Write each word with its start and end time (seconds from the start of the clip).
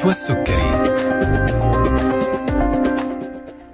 النشوى 0.00 0.10
السكري 0.10 0.70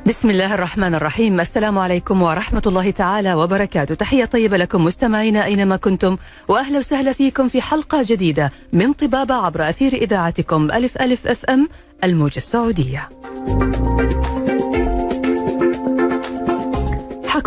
بسم 0.07 0.31
الله 0.31 0.55
الرحمن 0.55 0.95
الرحيم. 0.95 1.41
السلام 1.41 1.79
عليكم 1.79 2.23
ورحمة 2.23 2.63
الله 2.67 2.91
تعالى 2.91 3.35
وبركاته. 3.35 3.95
تحية 3.95 4.25
طيبة 4.25 4.57
لكم 4.57 4.85
مستمعينا 4.85 5.45
أينما 5.45 5.77
كنتم 5.77 6.17
وأهلا 6.49 6.79
وسهلا 6.79 7.13
فيكم 7.13 7.49
في 7.49 7.63
حلقة 7.63 7.99
جديدة 8.03 8.53
من 8.73 8.93
طبابة 8.93 9.35
عبر 9.35 9.69
أثير 9.69 9.93
إذاعتكم 9.93 10.71
ألف 10.71 10.97
ألف 10.97 11.27
FM 11.27 11.69
الموجة 12.05 12.37
السعودية. 12.37 13.09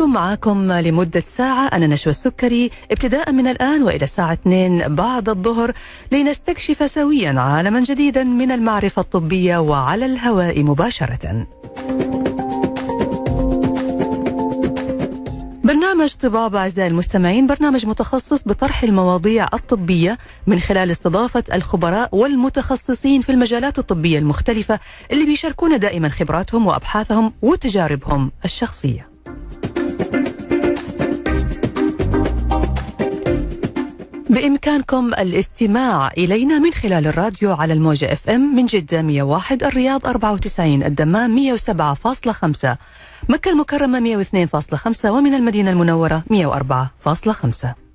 هكون 0.09 0.15
معاكم 0.21 0.71
لمدة 0.71 1.23
ساعة 1.25 1.67
أنا 1.67 1.87
نشوى 1.87 2.11
السكري 2.11 2.71
ابتداء 2.91 3.31
من 3.31 3.47
الآن 3.47 3.83
وإلى 3.83 4.03
الساعة 4.03 4.33
2 4.33 4.95
بعد 4.95 5.29
الظهر 5.29 5.73
لنستكشف 6.11 6.91
سويا 6.91 7.39
عالما 7.39 7.79
جديدا 7.79 8.23
من 8.23 8.51
المعرفة 8.51 8.99
الطبية 9.01 9.57
وعلى 9.57 10.05
الهواء 10.05 10.63
مباشرة. 10.63 11.47
برنامج 15.63 16.13
طباب 16.13 16.55
أعزائي 16.55 16.87
المستمعين 16.87 17.47
برنامج 17.47 17.85
متخصص 17.85 18.43
بطرح 18.45 18.83
المواضيع 18.83 19.47
الطبية 19.53 20.17
من 20.47 20.59
خلال 20.59 20.91
استضافة 20.91 21.43
الخبراء 21.53 22.09
والمتخصصين 22.15 23.21
في 23.21 23.31
المجالات 23.31 23.79
الطبية 23.79 24.19
المختلفة 24.19 24.79
اللي 25.11 25.25
بيشاركونا 25.25 25.77
دائما 25.77 26.09
خبراتهم 26.09 26.67
وأبحاثهم 26.67 27.33
وتجاربهم 27.41 28.31
الشخصية. 28.45 29.09
بإمكانكم 34.29 35.13
الاستماع 35.13 36.07
إلينا 36.17 36.59
من 36.59 36.71
خلال 36.71 37.07
الراديو 37.07 37.53
على 37.53 37.73
الموجة 37.73 38.13
اف 38.13 38.29
ام 38.29 38.55
من 38.55 38.65
جدة 38.65 39.01
101 39.01 39.63
الرياض 39.63 40.05
94 40.05 40.83
الدمام 40.83 41.57
107.5 41.57 42.75
مكة 43.29 43.51
المكرمة 43.51 44.23
102.5 45.03 45.05
ومن 45.05 45.33
المدينة 45.33 45.71
المنورة 45.71 46.23
104.5 46.33 47.88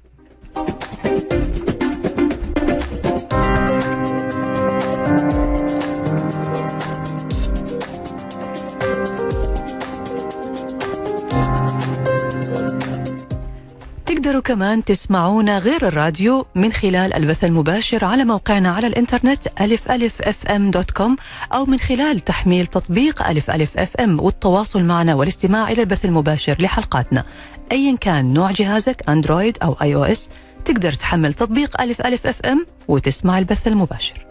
تقدروا 14.25 14.43
كمان 14.43 14.85
تسمعونا 14.85 15.59
غير 15.59 15.89
الراديو 15.89 16.47
من 16.55 16.73
خلال 16.73 17.15
البث 17.15 17.45
المباشر 17.45 18.05
على 18.05 18.25
موقعنا 18.25 18.71
على 18.71 18.87
الإنترنت 18.87 19.61
ألف 19.61 19.91
ألف 19.91 20.23
FM 20.23 20.71
dot 20.71 20.91
com 20.91 21.17
أو 21.53 21.65
من 21.65 21.81
خلال 21.81 22.21
تحميل 22.21 22.67
تطبيق 22.67 23.29
ألف 23.29 23.51
ألف 23.51 23.79
FM 23.79 24.21
والتواصل 24.21 24.83
معنا 24.83 25.15
والاستماع 25.15 25.71
إلى 25.71 25.83
البث 25.83 26.05
المباشر 26.05 26.57
لحلقاتنا. 26.63 27.25
أيا 27.73 27.97
كان 27.97 28.35
نوع 28.35 28.51
جهازك 28.51 29.09
Android 29.09 29.59
أو 29.63 29.73
iOS 29.83 30.29
تقدر 30.65 30.93
تحمل 30.93 31.35
تطبيق 31.35 31.81
ألف 31.81 32.01
ألف 32.01 32.27
FM 32.27 32.67
وتسمع 32.89 33.39
البث 33.39 33.67
المباشر. 33.67 34.27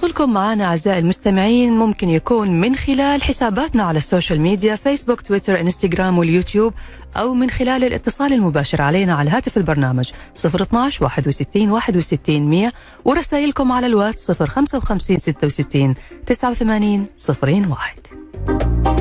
تواصلكم 0.00 0.32
معنا 0.32 0.64
أعزائي 0.64 0.98
المستمعين 0.98 1.72
ممكن 1.72 2.08
يكون 2.08 2.60
من 2.60 2.74
خلال 2.76 3.22
حساباتنا 3.22 3.82
على 3.82 3.98
ال 3.98 4.04
social 4.04 4.40
media 4.40 4.76
فيسبوك 4.76 5.20
تويتر 5.20 5.60
إنستغرام 5.60 6.18
واليوتيوب 6.18 6.74
أو 7.16 7.34
من 7.34 7.50
خلال 7.50 7.84
الاتصال 7.84 8.32
المباشر 8.32 8.82
علينا 8.82 9.14
على 9.14 9.30
هاتف 9.30 9.56
البرنامج 9.56 10.10
012 10.44 11.04
61 11.04 11.70
61 11.70 12.42
100 12.42 12.72
ورسائلكم 13.04 13.72
على 13.72 13.86
الواتس 13.86 14.30
055 14.30 15.18
66 15.18 15.94
89 16.26 17.06
01 17.28 18.96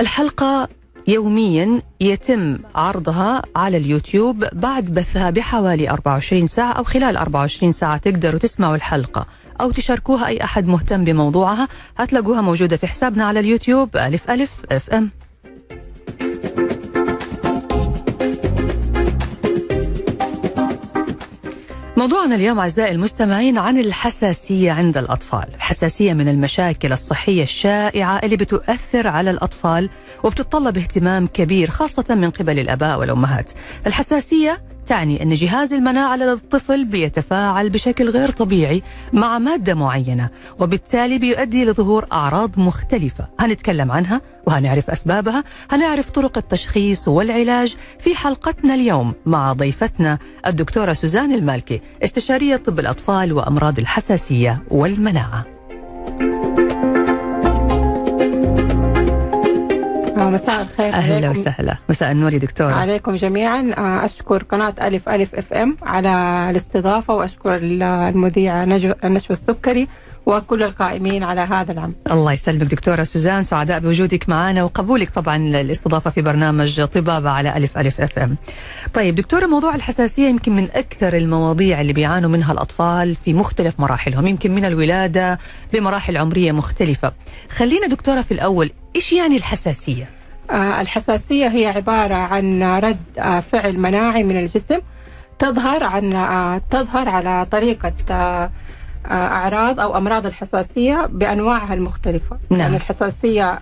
الحلقة 0.00 0.68
يوميا 1.08 1.82
يتم 2.00 2.58
عرضها 2.74 3.42
على 3.56 3.76
اليوتيوب 3.76 4.44
بعد 4.52 4.84
بثها 4.84 5.30
بحوالي 5.30 5.90
24 5.90 6.46
ساعة 6.46 6.72
أو 6.72 6.84
خلال 6.84 7.16
24 7.16 7.72
ساعة 7.72 7.96
تقدروا 7.96 8.38
تسمعوا 8.38 8.76
الحلقة 8.76 9.26
أو 9.60 9.70
تشاركوها 9.70 10.26
أي 10.26 10.44
أحد 10.44 10.68
مهتم 10.68 11.04
بموضوعها. 11.04 11.68
هتلاقوها 11.98 12.40
موجودة 12.40 12.76
في 12.76 12.86
حسابنا 12.86 13.24
على 13.24 13.40
اليوتيوب. 13.40 13.96
ألف 13.96 14.30
ألف 14.30 14.50
أف 14.72 14.90
أم. 14.90 15.10
موضوعنا 21.96 22.34
اليوم 22.34 22.58
أعزائي 22.58 22.92
المستمعين 22.92 23.58
عن 23.58 23.78
الحساسية 23.78 24.72
عند 24.72 24.96
الأطفال. 24.96 25.44
الحساسية 25.54 26.12
من 26.12 26.28
المشاكل 26.28 26.92
الصحية 26.92 27.42
الشائعة 27.42 28.18
اللي 28.18 28.36
بتؤثر 28.36 29.08
على 29.08 29.30
الأطفال 29.30 29.90
وبتتطلب 30.24 30.78
اهتمام 30.78 31.26
كبير 31.26 31.70
خاصة 31.70 32.04
من 32.14 32.30
قبل 32.30 32.58
الآباء 32.58 32.98
والأمهات. 32.98 33.52
الحساسية 33.86 34.62
تعني 34.86 35.22
أن 35.22 35.34
جهاز 35.34 35.72
المناعة 35.72 36.16
لدى 36.16 36.32
الطفل 36.32 36.84
بيتفاعل 36.84 37.70
بشكل 37.70 38.10
غير 38.10 38.30
طبيعي 38.30 38.82
مع 39.12 39.38
مادة 39.38 39.74
معينة 39.74 40.30
وبالتالي 40.58 41.18
بيؤدي 41.18 41.64
لظهور 41.64 42.06
أعراض 42.12 42.58
مختلفة. 42.60 43.28
هنتكلم 43.40 43.92
عنها 43.92 44.20
وهنعرف 44.46 44.90
أسبابها 44.90 45.44
هنعرف 45.70 46.10
طرق 46.10 46.38
التشخيص 46.38 47.08
والعلاج 47.08 47.76
في 47.98 48.14
حلقتنا 48.14 48.74
اليوم 48.74 49.14
مع 49.26 49.52
ضيفتنا 49.52 50.18
الدكتورة 50.46 50.92
سوزان 50.92 51.32
المالكي 51.32 51.80
استشارية 52.04 52.56
طب 52.56 52.78
الأطفال 52.80 53.32
وأمراض 53.32 53.78
الحساسية 53.78 54.62
والمناعة. 54.70 55.55
مساء 60.30 60.62
الخير 60.62 60.92
أهلا 60.94 61.14
عليكم. 61.26 61.40
وسهلا. 61.40 61.76
مساء 61.88 62.12
النور 62.12 62.34
يا 62.34 62.38
دكتورة. 62.38 62.72
عليكم 62.72 63.14
جميعا. 63.14 63.74
أشكر 64.04 64.42
قناة 64.42 64.74
ألف 64.82 65.08
ألف 65.08 65.34
FM 65.34 65.76
على 65.82 66.46
الاستضافة 66.50 67.14
وأشكر 67.14 67.58
المذيعة 67.62 68.64
نجوى 68.64 68.94
النشوى 69.04 69.36
السكري 69.36 69.88
وكل 70.26 70.62
القائمين 70.62 71.22
على 71.22 71.40
هذا 71.40 71.72
العمل. 71.72 71.92
الله 72.10 72.32
يسلمك 72.32 72.62
دكتورة 72.62 73.04
سوزان 73.04 73.42
سعداء 73.42 73.80
بوجودك 73.80 74.28
معنا 74.28 74.62
وقبولك 74.62 75.10
طبعا 75.10 75.36
الاستضافة 75.36 76.10
في 76.10 76.22
برنامج 76.22 76.84
طبابة 76.84 77.30
على 77.30 77.56
ألف 77.56 77.78
ألف 77.78 78.00
أف 78.00 78.18
إم. 78.18 78.36
طيب 78.94 79.14
دكتورة 79.14 79.46
موضوع 79.46 79.74
الحساسية 79.74 80.28
يمكن 80.28 80.56
من 80.56 80.68
أكثر 80.74 81.16
المواضيع 81.16 81.80
اللي 81.80 81.92
بيعانوا 81.92 82.30
منها 82.30 82.52
الأطفال 82.52 83.16
في 83.24 83.32
مختلف 83.32 83.80
مراحلهم 83.80 84.26
يمكن 84.26 84.54
من 84.54 84.64
الولادة 84.64 85.38
بمراحل 85.72 86.16
عمرية 86.16 86.52
مختلفة. 86.52 87.12
خلينا 87.50 87.86
دكتورة 87.86 88.20
في 88.20 88.34
الأول 88.34 88.70
إيش 88.96 89.12
يعني 89.12 89.36
الحساسية؟ 89.36 90.15
آه، 90.50 90.80
الحساسية 90.80 91.46
هي 91.48 91.66
عبارة 91.66 92.14
عن 92.14 92.62
رد 92.62 92.96
آه، 93.18 93.40
فعل 93.40 93.78
مناعي 93.78 94.22
من 94.22 94.36
الجسم 94.36 94.78
تظهر 95.38 95.84
عن 95.84 96.12
آه، 96.12 96.60
تظهر 96.70 97.08
على 97.08 97.46
طريقة 97.50 97.92
أعراض 99.10 99.80
أو 99.80 99.96
أمراض 99.96 100.26
الحساسية 100.26 101.06
بأنواعها 101.06 101.74
المختلفة 101.74 102.38
نعم. 102.50 102.60
يعني 102.60 102.76
الحساسية 102.76 103.58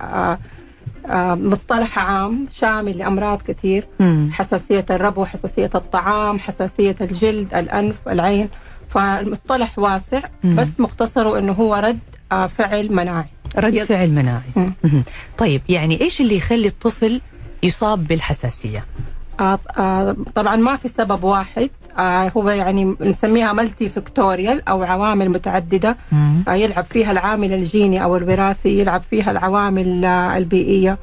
مصطلح 1.35 1.99
عام 1.99 2.47
شامل 2.53 2.99
لأمراض 2.99 3.43
كثير 3.43 3.87
مم. 4.01 4.31
حساسية 4.33 4.87
الربو 4.91 5.25
حساسية 5.25 5.71
الطعام 5.75 6.39
حساسية 6.39 6.97
الجلد 7.01 7.55
الأنف 7.55 8.09
العين 8.09 8.49
فالمصطلح 8.89 9.79
واسع 9.79 10.21
مم. 10.45 10.57
بس 10.57 10.69
مختصره 10.81 11.39
أنه 11.39 11.53
هو 11.53 11.75
رد 11.75 11.99
فعل 12.49 12.93
مناعي 12.93 13.34
رد 13.57 13.79
فعل 13.79 14.11
مناعي. 14.11 14.73
طيب 15.39 15.63
يعني 15.69 16.01
إيش 16.01 16.21
اللي 16.21 16.37
يخلي 16.37 16.69
الطفل 16.69 17.21
يصاب 17.63 18.05
بالحساسية؟ 18.05 18.85
آه 19.41 19.59
آه 19.79 20.17
طبعا 20.35 20.57
ما 20.57 20.77
في 20.77 20.89
سبب 20.89 21.25
واحد. 21.25 21.71
آه 21.99 22.33
هو 22.37 22.51
يعني 22.51 22.97
نسميها 23.01 23.53
ملتي 23.53 23.89
فيكتوريال 23.89 24.69
أو 24.69 24.83
عوامل 24.83 25.29
متعددة. 25.29 25.97
آه 26.49 26.55
يلعب 26.55 26.85
فيها 26.85 27.13
العامل 27.13 27.53
الجيني 27.53 28.03
أو 28.05 28.17
الوراثي 28.17 28.81
يلعب 28.81 29.03
فيها 29.11 29.31
العوامل 29.31 30.05
آه 30.05 30.37
البيئية. 30.37 30.99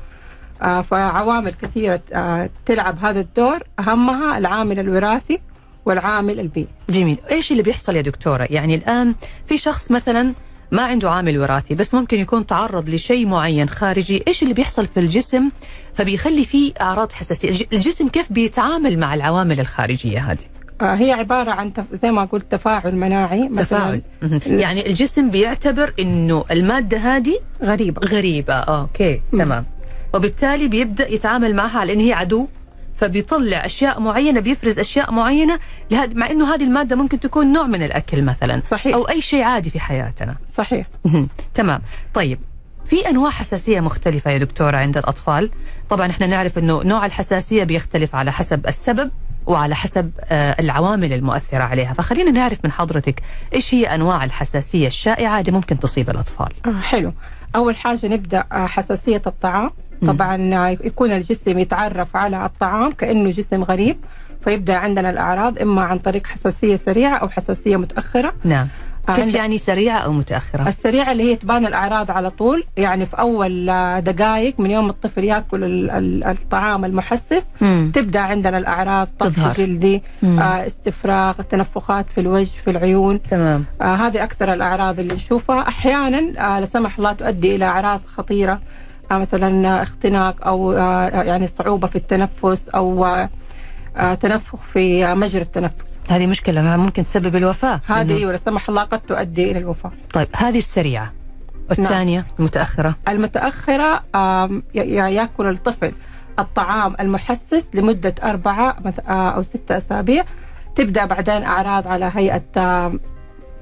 آه 0.61 0.81
فعوامل 0.81 1.53
كثيرة 1.61 2.01
تلعب 2.65 3.05
هذا 3.05 3.19
الدور. 3.19 3.59
أهمها 3.79 4.37
العامل 4.37 4.79
الوراثي 4.79 5.39
والعامل 5.85 6.39
البيئي. 6.39 6.67
جميل. 6.89 7.17
إيش 7.31 7.51
اللي 7.51 7.63
بيحصل 7.63 7.95
يا 7.95 8.01
دكتورة؟ 8.01 8.47
يعني 8.49 8.75
الآن 8.75 9.15
في 9.45 9.57
شخص 9.57 9.91
مثلا 9.91 10.33
ما 10.71 10.81
عنده 10.81 11.11
عامل 11.11 11.37
وراثي 11.39 11.75
بس 11.75 11.93
ممكن 11.93 12.19
يكون 12.19 12.45
تعرض 12.47 12.89
لشيء 12.89 13.27
معين 13.27 13.69
خارجي. 13.69 14.23
إيش 14.27 14.43
اللي 14.43 14.53
بيحصل 14.53 14.87
في 14.87 14.99
الجسم؟ 14.99 15.49
فبيخلي 15.95 16.43
فيه 16.43 16.73
أعراض 16.81 17.11
حساسية. 17.11 17.49
الج- 17.49 17.63
الجسم 17.73 18.07
كيف 18.07 18.31
بيتعامل 18.31 18.99
مع 18.99 19.13
العوامل 19.13 19.59
الخارجية 19.59 20.31
هذه؟ 20.31 20.39
آه 20.81 20.95
هي 20.95 21.11
عبارة 21.11 21.51
عن 21.51 21.73
تف... 21.73 21.83
زي 21.93 22.11
ما 22.11 22.25
قلت 22.25 22.51
تفاعل 22.51 22.95
مناعي 22.95 23.49
مثلاً. 23.49 23.63
تفاعل. 23.63 24.01
يعني 24.45 24.87
الجسم 24.87 25.29
بيعتبر 25.29 25.93
إنه 25.99 26.45
المادة 26.51 26.97
هذه 26.97 27.39
غريبة. 27.63 28.07
غريبة. 28.07 28.53
آه، 28.53 28.81
أوكي. 28.81 29.21
تمام. 29.37 29.65
وبالتالي 30.13 30.67
بيبدأ 30.67 31.07
يتعامل 31.13 31.55
معها 31.55 31.79
على 31.79 31.93
إن 31.93 31.99
هي 31.99 32.13
عدو. 32.13 32.47
فبيطلع 33.01 33.65
أشياء 33.65 33.99
معينة 33.99 34.39
بيفرز 34.39 34.79
أشياء 34.79 35.11
معينة 35.11 35.59
لهذا 35.91 36.13
مع 36.13 36.29
إنه 36.29 36.53
هذه 36.53 36.63
المادة 36.63 36.95
ممكن 36.95 37.19
تكون 37.19 37.53
نوع 37.53 37.63
من 37.63 37.83
الأكل 37.83 38.23
مثلا 38.23 38.59
صحيح. 38.59 38.95
أو 38.95 39.09
أي 39.09 39.21
شيء 39.21 39.43
عادي 39.43 39.69
في 39.69 39.79
حياتنا. 39.79 40.35
صحيح. 40.53 40.87
تمام. 41.53 41.81
طيب 42.13 42.39
في 42.85 43.09
أنواع 43.09 43.31
حساسية 43.31 43.79
مختلفة 43.79 44.31
يا 44.31 44.37
دكتورة 44.37 44.77
عند 44.77 44.97
الأطفال؟ 44.97 45.49
طبعا 45.89 46.09
إحنا 46.09 46.27
نعرف 46.27 46.57
إنه 46.57 46.83
نوع 46.83 47.05
الحساسية 47.05 47.63
بيختلف 47.63 48.15
على 48.15 48.31
حسب 48.31 48.67
السبب 48.67 49.11
وعلى 49.47 49.75
حسب 49.75 50.11
آه، 50.19 50.61
العوامل 50.61 51.13
المؤثرة 51.13 51.63
عليها. 51.63 51.93
فخلينا 51.93 52.31
نعرف 52.31 52.59
من 52.63 52.71
حضرتك 52.71 53.21
إيش 53.55 53.73
هي 53.73 53.95
أنواع 53.95 54.23
الحساسية 54.23 54.87
الشائعة 54.87 55.39
اللي 55.39 55.51
ممكن 55.51 55.79
تصيب 55.79 56.09
الأطفال؟ 56.09 56.49
آه 56.65 56.81
حلو. 56.81 57.13
أول 57.55 57.75
حاجة 57.75 58.07
نبدأ 58.07 58.43
آه 58.51 58.65
حساسية 58.65 59.21
الطعام. 59.27 59.71
طبعا 60.07 60.69
يكون 60.69 61.11
الجسم 61.11 61.59
يتعرف 61.59 62.15
على 62.15 62.45
الطعام 62.45 62.91
كأنه 62.91 63.29
جسم 63.29 63.63
غريب 63.63 63.97
فيبدأ 64.43 64.75
عندنا 64.75 65.09
الأعراض 65.09 65.59
إما 65.61 65.81
عن 65.83 65.99
طريق 65.99 66.27
حساسية 66.27 66.75
سريعة 66.75 67.17
أو 67.17 67.29
حساسية 67.29 67.77
متأخرة. 67.77 68.33
نعم. 68.43 68.67
آه، 69.09 69.15
كيف 69.15 69.35
يعني 69.35 69.57
سريعة 69.57 69.97
أو 69.97 70.11
متأخرة؟ 70.11 70.67
السريعة 70.67 71.11
اللي 71.11 71.23
هي 71.31 71.35
تبان 71.35 71.65
الأعراض 71.65 72.11
على 72.11 72.29
طول 72.29 72.63
يعني 72.77 73.05
في 73.05 73.19
أول 73.19 73.69
آه، 73.69 73.99
دقائق 73.99 74.59
من 74.59 74.71
يوم 74.71 74.89
الطفل 74.89 75.23
يأكل 75.23 75.63
ال- 75.63 75.91
ال- 75.91 76.23
الطعام 76.23 76.85
المحسس 76.85 77.45
مم. 77.61 77.91
تبدأ 77.95 78.19
عندنا 78.19 78.57
الأعراض 78.57 79.07
طفح. 79.19 79.57
جلدي 79.57 80.03
مم. 80.23 80.39
آه 80.39 80.67
استفراغ 80.67 81.33
تنفخات 81.41 82.05
في 82.15 82.21
الوجه 82.21 82.51
في 82.63 82.69
العيون. 82.71 83.21
تمام. 83.21 83.65
آه 83.81 83.95
هذه 83.95 84.23
أكثر 84.23 84.53
الأعراض 84.53 84.99
اللي 84.99 85.13
نشوفها. 85.15 85.67
أحيانا 85.67 86.17
آه 86.55 86.59
لا 86.59 86.65
سمح 86.65 86.97
الله 86.97 87.13
تؤدي 87.13 87.55
إلى 87.55 87.65
أعراض 87.65 88.01
خطيرة 88.17 88.51
آه 88.53 88.59
مثلا 89.19 89.67
آه، 89.79 89.83
اختناق 89.83 90.47
أو 90.47 90.73
آه 90.73 91.09
يعني 91.23 91.47
صعوبة 91.47 91.87
في 91.87 91.95
التنفس 91.95 92.69
أو 92.69 93.05
آه 93.05 93.29
آه 93.97 94.13
تنفخ 94.13 94.59
في 94.63 95.05
آه 95.05 95.13
مجرى 95.13 95.41
التنفس. 95.41 95.99
هذه 96.09 96.25
مشكلة 96.27 96.61
ممكن 96.77 97.03
تسبب 97.03 97.35
الوفاة. 97.35 97.81
هذه 97.87 98.07
لأنه- 98.07 98.11
أيوه 98.11 98.31
لا 98.31 98.37
سمح 98.37 98.69
الله 98.69 98.83
قد 98.83 98.99
تؤدي 98.99 99.51
إلى 99.51 99.59
الوفاة. 99.59 99.91
طيب 100.13 100.27
هذه 100.35 100.57
السريعة. 100.57 101.11
والثانية 101.69 102.25
المتأخرة. 102.39 102.95
المتأخرة 103.07 104.03
آم، 104.15 104.63
ي- 104.75 104.79
ي- 104.79 105.15
يأكل 105.15 105.47
الطفل 105.49 105.91
الطعام 106.39 106.95
المحسس 106.99 107.65
مث- 108.85 109.09
آه، 109.09 109.29
أو 109.31 109.43
سته 109.43 109.77
أسابيع. 109.77 110.23
تبدأ 110.75 111.05
بعدين 111.05 111.43
أعراض 111.43 111.87
على 111.87 112.11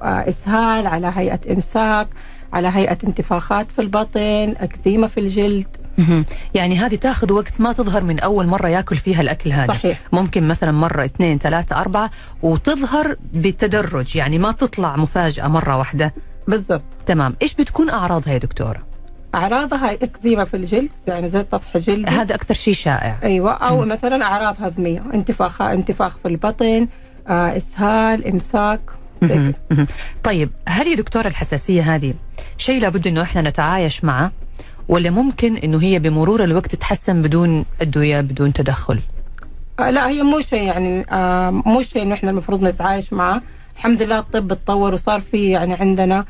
آه، 0.03 0.29
إسهال 0.29 0.87
على 0.87 1.11
هيئة 1.15 1.39
إمساك. 1.53 2.07
على 2.53 2.67
هيئة 2.67 2.97
انتفاخات 3.03 3.71
في 3.71 3.81
البطن 3.81 4.55
أكزيما 4.57 5.07
في 5.07 5.19
الجلد. 5.19 5.67
يعني 6.53 6.77
هذه 6.77 6.95
تاخذ 6.95 7.33
وقت 7.33 7.61
ما 7.61 7.73
تظهر 7.73 8.03
من 8.03 8.19
أول 8.19 8.47
مرة 8.47 8.67
يأكل 8.67 8.97
فيها 8.97 9.21
الأكل 9.21 9.51
هذا. 9.51 9.67
صحيح. 9.67 10.01
ممكن 10.13 10.47
مثلا 10.47 10.71
مرة 10.71 11.05
اثنين 11.05 11.37
ثلاثة 11.37 11.81
أربعة 11.81 12.11
وتظهر 12.41 13.15
بتدرج 13.33 14.15
يعني 14.15 14.37
ما 14.37 14.51
تطلع 14.51 14.95
مفاجأة 14.95 15.47
مرة 15.47 15.77
واحدة. 15.77 16.13
بالضبط. 16.47 16.81
تمام. 17.05 17.35
إيش 17.41 17.53
بتكون 17.53 17.89
أعراضها 17.89 18.33
يا 18.33 18.37
دكتورة؟ 18.37 18.79
أعراضها 19.35 19.93
أكزيما 19.93 20.45
في 20.45 20.57
الجلد 20.57 20.89
يعني 21.07 21.29
زي 21.29 21.43
طفح 21.43 21.77
جلدي. 21.77 22.11
هذا 22.11 22.35
أكثر 22.35 22.53
شيء 22.53 22.73
شائع. 22.73 23.17
أيوه. 23.23 23.51
أو 23.51 23.85
مثلا 23.85 24.23
اعراض 24.23 24.55
هضمية 24.59 25.03
انتفاخ 25.13 25.61
انتفاخ 25.61 26.17
في 26.17 26.27
البطن 26.27 26.87
آه، 27.27 27.57
إسهال 27.57 28.27
إمساك. 28.27 28.81
طيب 30.23 30.49
هل 30.67 30.87
يا 30.87 30.95
دكتورة 30.95 31.27
الحساسية 31.27 31.95
هذه 31.95 32.13
شيء 32.57 32.81
لابد 32.81 33.07
إنه 33.07 33.21
إحنا 33.21 33.41
نتعايش 33.41 34.03
معه 34.03 34.31
ولا 34.87 35.09
ممكن 35.09 35.57
إنه 35.57 35.81
هي 35.81 35.99
بمرور 35.99 36.43
الوقت 36.43 36.75
تتحسن 36.75 37.21
بدون 37.21 37.65
ادويه 37.81 38.21
بدون 38.21 38.53
تدخل؟ 38.53 38.99
آه، 39.79 39.89
لا 39.89 40.09
هي 40.09 40.23
مو 40.23 40.41
شيء 40.41 40.63
يعني 40.63 41.05
آه، 41.11 41.49
مو 41.49 41.81
شيء 41.81 42.01
إنه 42.01 42.13
إحنا 42.13 42.29
المفروض 42.29 42.63
نتعايش 42.63 43.13
معه. 43.13 43.41
الحمد 43.75 44.01
لله 44.03 44.19
الطب 44.19 44.51
اتطور 44.51 44.93
وصار 44.93 45.21
في 45.21 45.49
يعني 45.49 45.73
عندنا 45.73 46.25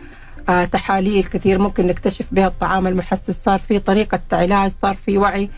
آه، 0.50 0.66
تحاليل 0.66 1.24
كثير 1.24 1.60
ممكن 1.60 1.88
نكتشف 1.88 2.26
بها 2.32 2.48
الطعام 2.48 2.88
المحسس 2.88 3.44
صار 3.44 3.60
في 3.60 3.80
طريقة 3.80 4.20
علاج 4.32 4.72
صار 4.72 4.96
في 5.06 5.18
وعي 5.18 5.50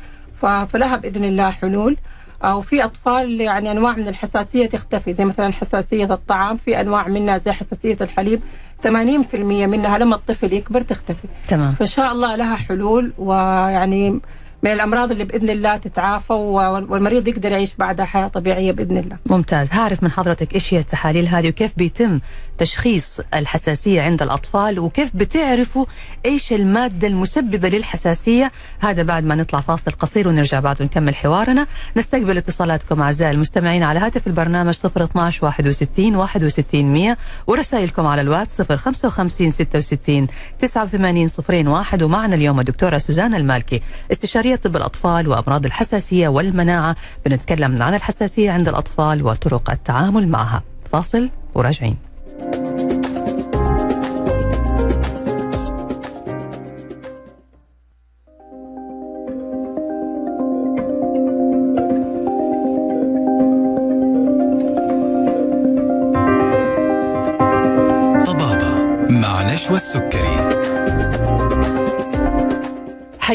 فلها 0.41 0.95
بإذن 0.95 1.23
الله 1.23 1.51
حلول. 1.51 1.97
آه، 2.43 2.57
وفي 2.57 2.83
أطفال 2.83 3.41
يعني 3.41 3.71
أنواع 3.71 3.95
من 3.95 4.07
الحساسية 4.07 4.65
تختفي 4.65 5.13
زي 5.13 5.25
مثلا 5.25 5.53
حساسية 5.53 6.13
الطعام 6.13 6.57
في 6.57 6.81
أنواع 6.81 7.07
منها 7.07 7.37
زي 7.37 7.51
حساسية 7.51 7.97
الحليب 8.01 8.41
80% 8.83 9.67
منها 9.67 9.97
لما 9.97 10.15
الطفل 10.15 10.53
يكبر 10.53 10.81
تختفي. 10.81 11.27
تمام. 11.47 11.73
فإن 11.73 11.87
شاء 11.87 12.11
الله 12.11 12.35
لها 12.35 12.55
حلول 12.55 13.13
ويعني 13.17 14.19
من 14.63 14.71
الأمراض 14.71 15.11
اللي 15.11 15.23
بإذن 15.23 15.49
الله 15.49 15.75
تتعافى 15.77 16.33
والمريض 16.33 17.27
يقدر 17.27 17.51
يعيش 17.51 17.75
بعدها 17.79 18.05
حياه 18.05 18.27
طبيعية 18.27 18.71
بإذن 18.71 18.97
الله. 18.97 19.17
ممتاز. 19.25 19.71
هعرف 19.71 20.03
من 20.03 20.11
حضرتك 20.11 20.55
إيش 20.55 20.73
هي 20.73 20.79
التحاليل 20.79 21.27
هذه 21.27 21.49
وكيف 21.49 21.73
بيتم 21.77 22.19
تشخيص 22.57 23.19
الحساسية 23.33 24.01
عند 24.01 24.21
الأطفال 24.21 24.79
وكيف 24.79 25.11
بتعرفوا 25.15 25.85
إيش 26.25 26.53
المادة 26.53 27.07
المسببة 27.07 27.69
للحساسية؟ 27.69 28.51
هذا 28.79 29.03
بعد 29.03 29.23
ما 29.23 29.35
نطلع 29.35 29.59
فاصل 29.61 29.91
قصير 29.91 30.27
ونرجع 30.27 30.59
بعد 30.59 30.81
ونكمل 30.81 31.15
حوارنا. 31.15 31.67
نستقبل 31.97 32.37
اتصالاتكم 32.37 33.01
أعزائي 33.01 33.31
المستمعين 33.31 33.83
على 33.83 33.99
هاتف 33.99 34.27
البرنامج 34.27 34.77
012 34.85 35.45
61 35.45 36.15
61 36.15 36.85
100 36.85 37.17
ورسائلكم 37.47 38.05
على 38.07 38.21
الواتس 38.21 38.61
055 38.61 39.51
66 39.51 40.27
89 40.59 41.67
01 41.67 42.03
ومعنا 42.03 42.35
اليوم 42.35 42.59
الدكتورة 42.59 42.97
سوزان 42.97 43.35
المالكي 43.35 43.81
استشارية 44.11 44.55
طب 44.55 44.75
الأطفال 44.75 45.27
وأمراض 45.27 45.65
الحساسية 45.65 46.27
والمناعة. 46.27 46.95
بنتكلم 47.25 47.81
عن 47.81 47.93
الحساسية 47.93 48.51
عند 48.51 48.67
الأطفال 48.67 49.25
وطرق 49.25 49.71
التعامل 49.71 50.27
معها. 50.27 50.63
فاصل 50.91 51.29
وراجعين. 51.55 52.10
طبابة 52.41 53.00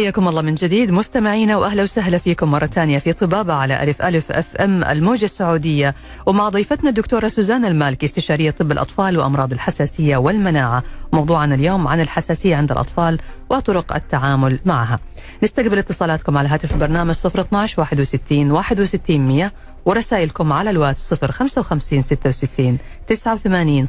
حياكم 0.07 0.29
الله 0.29 0.43
من 0.43 0.55
جديد 0.55 0.91
مستمعينا 0.91 1.57
وأهلا 1.57 1.83
وسهلا 1.83 2.19
فيكم 2.19 2.51
مرة 2.51 2.67
ثانية 2.67 2.99
في 2.99 3.13
طبابة 3.13 3.55
على 3.55 3.83
ألف 3.83 4.03
ألف 4.03 4.33
أف 4.33 4.57
أم 4.57 4.85
الموجة 4.85 5.25
السعودية. 5.25 5.95
ومع 6.27 6.49
ضيفتنا 6.49 6.89
الدكتورة 6.89 7.29
سوزان 7.29 7.65
المالكي 7.65 8.07
استشارية 8.07 8.51
طب 8.51 8.73
الأطفال 8.73 9.19
وأمراض 9.19 9.53
الحساسية 9.53 10.17
والمناعة. 10.17 10.83
موضوعنا 11.13 11.55
اليوم 11.55 11.89
عن 11.89 12.01
الحساسية 12.01 12.57
عند 12.57 12.73
الأطفال 12.73 13.19
وطرق 13.51 13.95
التعامل 13.95 14.59
معها. 14.65 14.99
نستقبل 15.43 15.79
اتصالاتكم 15.79 16.39
على 16.39 16.49
هاتف 16.49 16.75
البرنامج 16.75 17.15
012 17.27 17.81
61 17.81 18.51
61 18.51 19.21
100 19.21 19.53
ورسائلكم 19.87 20.53
على 20.53 20.71
الواتس 20.71 21.15
055 21.15 22.03
66 22.03 22.79
89 23.09 23.85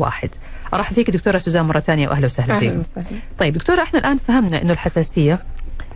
01 0.00 0.30
أرحب 0.74 0.94
فيك 0.94 1.10
دكتورة 1.10 1.38
سوزان 1.38 1.64
مرة 1.64 1.80
ثانية 1.80 2.08
وأهلا 2.08 2.26
وسهلا 2.26 2.58
فيك. 2.60 2.72
طيب 3.38 3.52
دكتورة 3.54 3.82
إحنا 3.82 3.98
الآن 3.98 4.18
فهمنا 4.18 4.62
أنه 4.62 4.72
الحساسية 4.72 5.38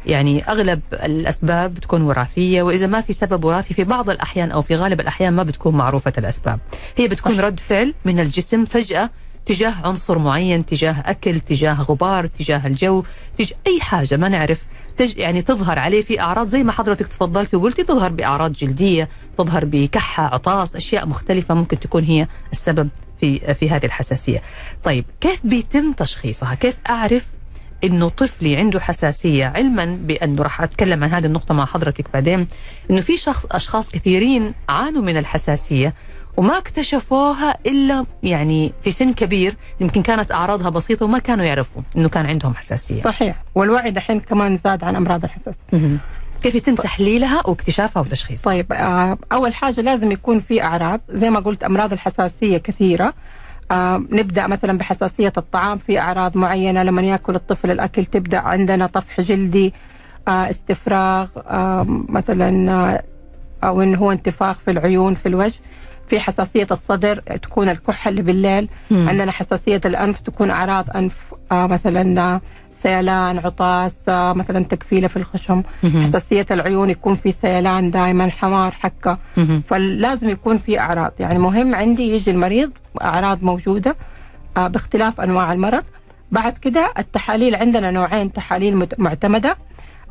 يعني 0.07 0.49
أغلب 0.49 0.81
الأسباب 0.93 1.75
بتكون 1.75 2.03
وراثية 2.03 2.63
وإذا 2.63 2.87
ما 2.87 3.01
في 3.01 3.13
سبب 3.13 3.45
وراثي 3.45 3.75
في 3.75 3.85
بعض 3.85 4.11
الأحيان 4.11 4.51
أو 4.51 4.63
في 4.63 4.77
غالب 4.77 5.01
الأحيان 5.01 5.33
ما 5.33 5.43
بتكون 5.43 5.75
معروفة 5.77 6.13
الأسباب 6.19 6.61
هي 6.97 7.09
بتكون 7.09 7.37
صح. 7.39 7.45
رد 7.45 7.61
فعل 7.61 7.95
من 8.05 8.21
الجسم 8.21 8.65
فجأة 8.65 9.11
تجاه 9.47 9.75
عنصر 9.85 10.19
معين 10.19 10.67
تجاه 10.67 11.03
أكل 11.07 11.41
تجاه 11.41 11.83
غبار 11.83 12.27
تجاه 12.27 12.67
الجو 12.67 13.05
تجاه 13.39 13.57
أي 13.67 13.81
حاجة 13.81 14.17
ما 14.17 14.29
نعرف. 14.29 14.67
تج 14.97 15.19
يعني 15.19 15.43
تظهر 15.43 15.79
عليه 15.79 16.01
في 16.03 16.21
أعراض 16.21 16.47
زي 16.47 16.63
ما 16.63 16.73
حضرتك 16.73 17.07
تفضلتي 17.07 17.57
وقلتي 17.57 17.85
تظهر 17.85 18.11
بأعراض 18.11 18.53
جلدية 18.53 19.09
تظهر 19.39 19.65
بكحة 19.65 20.35
عطاس 20.35 20.77
أشياء 20.77 21.07
مختلفة 21.07 21.55
ممكن 21.55 21.81
تكون 21.81 22.05
هي 22.05 22.27
السبب 22.53 22.89
في 23.21 23.55
في 23.55 23.71
هذه 23.71 23.87
الحساسية. 23.87 24.43
طيب 24.85 25.05
كيف 25.21 25.41
بيتم 25.45 25.93
تشخيصها؟ 25.93 26.55
كيف 26.55 26.77
أعرف 26.91 27.27
إنه 27.85 28.09
طفلي 28.09 28.57
عنده 28.57 28.81
حساسية؟ 28.81 29.47
علما 29.47 29.99
بأنه 30.03 30.43
راح 30.43 30.61
أتكلم 30.61 31.05
عن 31.05 31.11
هذه 31.11 31.27
النقطة 31.27 31.55
مع 31.55 31.65
حضرتك 31.67 32.07
بعدين. 32.15 32.47
إنه 32.91 33.01
في 33.01 33.17
شخص 33.17 33.47
أشخاص 33.51 33.91
كثيرين 33.91 34.55
عانوا 34.69 35.03
من 35.03 35.17
الحساسية 35.17 35.95
وما 36.37 36.59
اكتشفوها 36.59 37.59
إلا 37.67 38.07
يعني 38.23 38.73
في 38.83 38.91
سن 38.91 39.13
كبير 39.13 39.57
يمكن 39.81 40.03
كانت 40.03 40.33
أعراضها 40.33 40.71
بسيطة 40.71 41.05
وما 41.07 41.19
كانوا 41.19 41.45
يعرفوا 41.45 41.83
إنه 41.97 42.09
كان 42.09 42.27
عندهم 42.27 42.55
حساسية. 42.55 43.03
صحيح. 43.03 43.43
والوعي 43.55 43.91
دحين 43.91 44.21
كمان 44.21 44.57
زاد 44.57 44.85
عن 44.85 44.97
أمراض 44.97 45.25
الحساسيه. 45.25 45.99
كيف 46.43 46.55
يتم 46.55 46.75
تحليلها 46.75 47.47
واكتشافها 47.47 48.03
وتشخيصها؟ 48.03 48.45
طيب 48.45 48.73
آه، 48.73 49.19
أول 49.33 49.55
حاجة 49.55 49.81
لازم 49.81 50.13
يكون 50.13 50.41
في 50.41 50.63
أعراض. 50.63 51.01
زي 51.09 51.31
ما 51.31 51.41
قلت 51.41 51.65
أمراض 51.65 51.93
الحساسية 51.93 52.59
كثيرة. 52.59 53.15
آه، 53.71 54.05
نبدأ 54.11 54.47
مثلا 54.47 54.79
بحساسية 54.79 55.33
الطعام. 55.37 55.79
في 55.79 55.99
أعراض 55.99 56.37
معينة 56.37 56.83
لما 56.83 57.03
يأكل 57.03 57.35
الطفل 57.35 57.71
الأكل 57.71 58.05
تبدأ 58.05 58.39
عندنا 58.39 58.87
طفح 58.87 59.21
جلدي 59.21 59.73
آه، 60.29 60.51
استفراغ 60.51 61.29
آه، 61.37 61.87
مثلا 62.09 62.73
آه، 62.73 63.03
أو 63.65 63.83
انه 63.83 63.99
هو 63.99 64.13
انتفاخ 64.13 64.59
في 64.59 64.71
العيون 64.71 65.15
في 65.15 65.27
الوجه. 65.27 65.59
في 66.09 66.21
حساسية 66.21 66.67
الصدر 66.71 67.17
تكون 67.43 67.69
الكحة 67.69 68.09
اللي 68.09 68.23
بالليل 68.23 68.69
مم. 68.91 69.09
عندنا 69.09 69.33
حساسية 69.33 69.81
الأنف 69.85 70.21
تكون 70.21 70.51
أعراض 70.51 70.91
أنف 70.97 71.17
آه، 71.53 71.67
مثلا 71.67 72.21
آه، 72.21 72.41
سيلان 72.75 73.39
عطاس 73.39 74.09
آه، 74.09 74.33
مثلا 74.33 74.65
تكفيلة 74.65 75.09
في 75.09 75.17
الخشم 75.17 75.63
مهم. 75.83 76.03
حساسية 76.03 76.47
العيون 76.51 76.91
يكون 76.91 77.15
في 77.15 77.33
سيلان 77.33 77.91
دائما 77.91 78.31
حمار 78.31 78.71
حكة 78.73 79.19
مهم. 79.37 79.63
فلازم 79.67 80.29
يكون 80.29 80.59
في 80.59 80.81
أعراض 80.81 81.13
يعني 81.21 81.39
مهم 81.39 81.75
عندي 81.75 82.03
يجي 82.15 82.31
المريض 82.31 82.71
أعراض 83.03 83.43
موجودة 83.43 83.97
آه، 84.57 84.67
باختلاف 84.69 85.21
أنواع 85.21 85.53
المرض 85.53 85.85
بعد 86.31 86.59
كده 86.59 86.93
التحاليل 86.99 87.55
عندنا 87.55 87.91
نوعين 87.91 88.33
تحاليل 88.33 88.89
معتمدة 88.99 89.57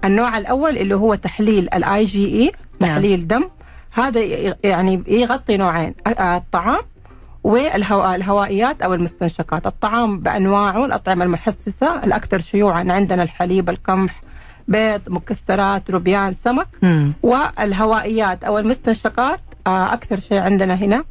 النوع 0.05 0.37
الأول 0.37 0.77
اللي 0.77 0.95
هو 0.95 1.15
تحليل 1.15 1.69
الاي 1.73 2.05
جي 2.05 2.25
اي. 2.25 2.51
تحليل 2.79 3.27
دم 3.27 3.43
هذا 3.91 4.19
يعني 4.63 5.03
يغطي 5.07 5.57
نوعين 5.57 5.95
آه، 6.07 6.37
الطعام 6.37 6.81
والهوائيات 7.43 8.81
أو 8.81 8.93
المستنشقات 8.93 9.67
الطعام 9.67 10.19
بأنواعه 10.19 10.85
الأطعمة 10.85 11.25
المحسسة 11.25 12.03
الأكثر 12.03 12.39
شيوعا 12.39 12.85
عندنا 12.89 13.23
الحليب 13.23 13.69
القمح 13.69 14.21
بيض 14.67 15.01
مكسرات 15.07 15.91
روبيان 15.91 16.33
سمك 16.33 16.67
مم. 16.81 17.13
والهوائيات 17.23 18.43
أو 18.43 18.59
المستنشقات 18.59 19.39
آه، 19.67 19.93
أكثر 19.93 20.19
شيء 20.19 20.39
عندنا 20.39 20.73
هنا 20.73 21.03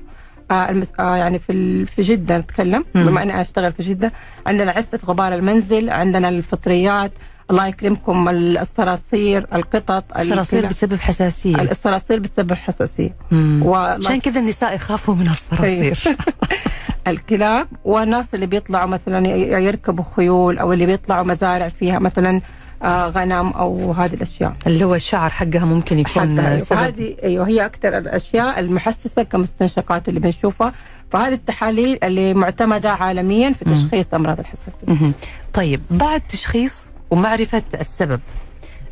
آه، 0.51 1.17
يعني 1.17 1.39
في. 1.39 1.87
في 1.87 2.03
جدة 2.03 2.39
نتكلم. 2.39 2.85
بما 2.95 3.23
إني 3.23 3.41
أشتغل 3.41 3.73
في 3.73 3.83
جدة 3.83 4.13
عندنا 4.47 4.71
عفة 4.71 4.99
غبار 5.07 5.35
المنزل 5.35 5.91
عندنا 5.91 6.29
الفطريات 6.29 7.13
الله 7.50 7.66
يكرمكم 7.66 8.28
ال- 8.28 8.59
الصراصير 8.59 9.47
القطط 9.54 10.04
الصراصير. 10.19 10.66
بتسبب 10.66 11.00
حساسية 11.00 11.62
الصراصير 11.62 12.19
بتسبب 12.21 12.52
حساسية 12.52 13.16
عشان 14.07 14.21
كذا 14.21 14.40
النساء 14.40 14.75
يخافوا 14.75 15.14
من 15.14 15.28
الصراصير 15.28 15.99
الكلاب 17.07 17.66
والناس 17.85 18.35
اللي 18.35 18.47
بيطلعوا 18.47 18.87
مثلا 18.87 19.26
يركبوا 19.59 20.04
خيول 20.16 20.59
أو 20.59 20.73
اللي 20.73 20.87
بيطلعوا 20.87 21.23
مزارع 21.25 21.69
فيها 21.69 21.99
مثلا 21.99 22.40
آه، 22.83 23.07
غنم 23.09 23.49
أو 23.49 23.92
هذه 23.92 24.14
الأشياء 24.14 24.57
اللي 24.66 24.85
هو 24.85 24.95
الشعر 24.95 25.30
حقها 25.30 25.64
ممكن 25.64 25.99
يكون 25.99 26.40
حقها. 26.40 26.59
سبب 26.59 26.78
هذه 26.78 27.16
أيوه 27.23 27.49
هي 27.49 27.66
أكثر 27.66 27.99
الأشياء 27.99 28.59
المحسسة 28.61 29.23
كمستنشقات 29.23 30.09
اللي 30.09 30.21
بنشوفها 30.21 30.73
فهذه 31.11 31.33
التحاليل 31.35 31.99
اللي 32.02 32.35
معتمدة 32.35 32.90
عالميا 32.92 33.52
في. 33.52 33.64
تشخيص 33.64 34.14
أمراض 34.14 34.40
الحساسية. 34.40 35.12
طيب 35.52 35.80
بعد 35.90 36.21
تشخيص 36.28 36.87
ومعرفة 37.11 37.62
السبب. 37.81 38.21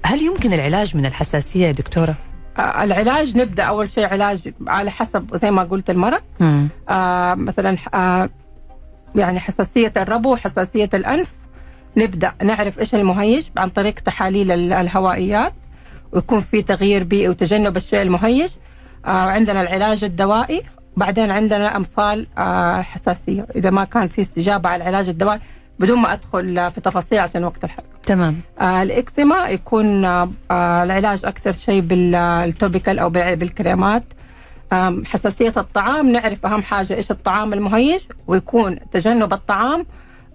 هل 0.05 0.23
يمكن 0.23 0.53
العلاج 0.53 0.97
من 0.97 1.07
الحساسية 1.07 1.67
يا 1.67 1.73
دكتورة؟ 1.73 2.15
آه، 2.59 2.85
العلاج 2.85 3.37
نبدأ 3.37 3.63
أول 3.63 3.89
شيء 3.89 4.07
علاج 4.07 4.53
على 4.69 4.91
حسب 4.91 5.37
زي 5.37 5.51
ما 5.51 5.63
قلت 5.63 5.91
المرض. 5.91 6.21
مم. 6.41 6.69
آه 6.89 7.35
مثلا 7.35 7.77
آه 7.95 8.31
يعني 9.15 9.41
حساسية 9.41 9.93
الربو 9.97 10.33
وحساسيه 10.33 10.89
الأنف. 10.95 11.31
نبدأ 11.97 12.33
نعرف 12.43 12.79
إيش 12.79 12.95
المهيج 12.95 13.47
عن 13.57 13.69
طريق 13.69 13.95
تحاليل 13.95 14.53
ال- 14.53 14.73
الهوائيات. 14.73 15.53
ويكون 16.13 16.41
في 16.41 16.63
تغيير 16.63 17.05
بيئي 17.05 17.29
وتجنب 17.29 17.77
الشيء 17.77 18.03
المهيج. 18.03 18.51
آه 19.07 19.09
عندنا 19.09 19.61
العلاج 19.61 20.05
الدوائي. 20.05 20.63
بعدين 20.97 21.31
عندنا 21.31 21.77
امثال 21.77 22.27
آه 22.39 22.83
حساسية. 22.83 23.47
إذا 23.57 23.71
ما 23.71 23.85
كان 23.85 24.09
في 24.09 24.21
استجابة 24.21 24.69
على 24.69 24.83
العلاج 24.83 25.09
الدوائي 25.09 25.41
بدون 25.79 25.99
ما 25.99 26.13
أدخل 26.13 26.71
في 26.75 26.81
تفاصيل 26.81 27.19
عشان 27.19 27.45
وقت 27.45 27.65
الحلقة. 27.65 27.98
تمام. 28.09 28.41
آه 28.61 28.83
الاكزيما 28.83 29.49
يكون 29.49 30.05
آه 30.05 30.29
آه، 30.51 30.83
العلاج 30.83 31.21
أكثر 31.25 31.53
شيء 31.53 31.81
بالتوبيكال 31.81 32.99
أو 32.99 33.11
بال- 33.11 33.37
بالكريمات. 33.37 34.03
حساسية 35.05 35.53
الطعام 35.57 36.13
نعرف 36.13 36.47
أهم 36.47 36.63
حاجة 36.63 36.95
إيش 36.97 37.11
الطعام 37.11 37.53
المهيج 37.53 38.01
ويكون 38.27 38.79
تجنب 38.93 39.33
الطعام 39.33 39.87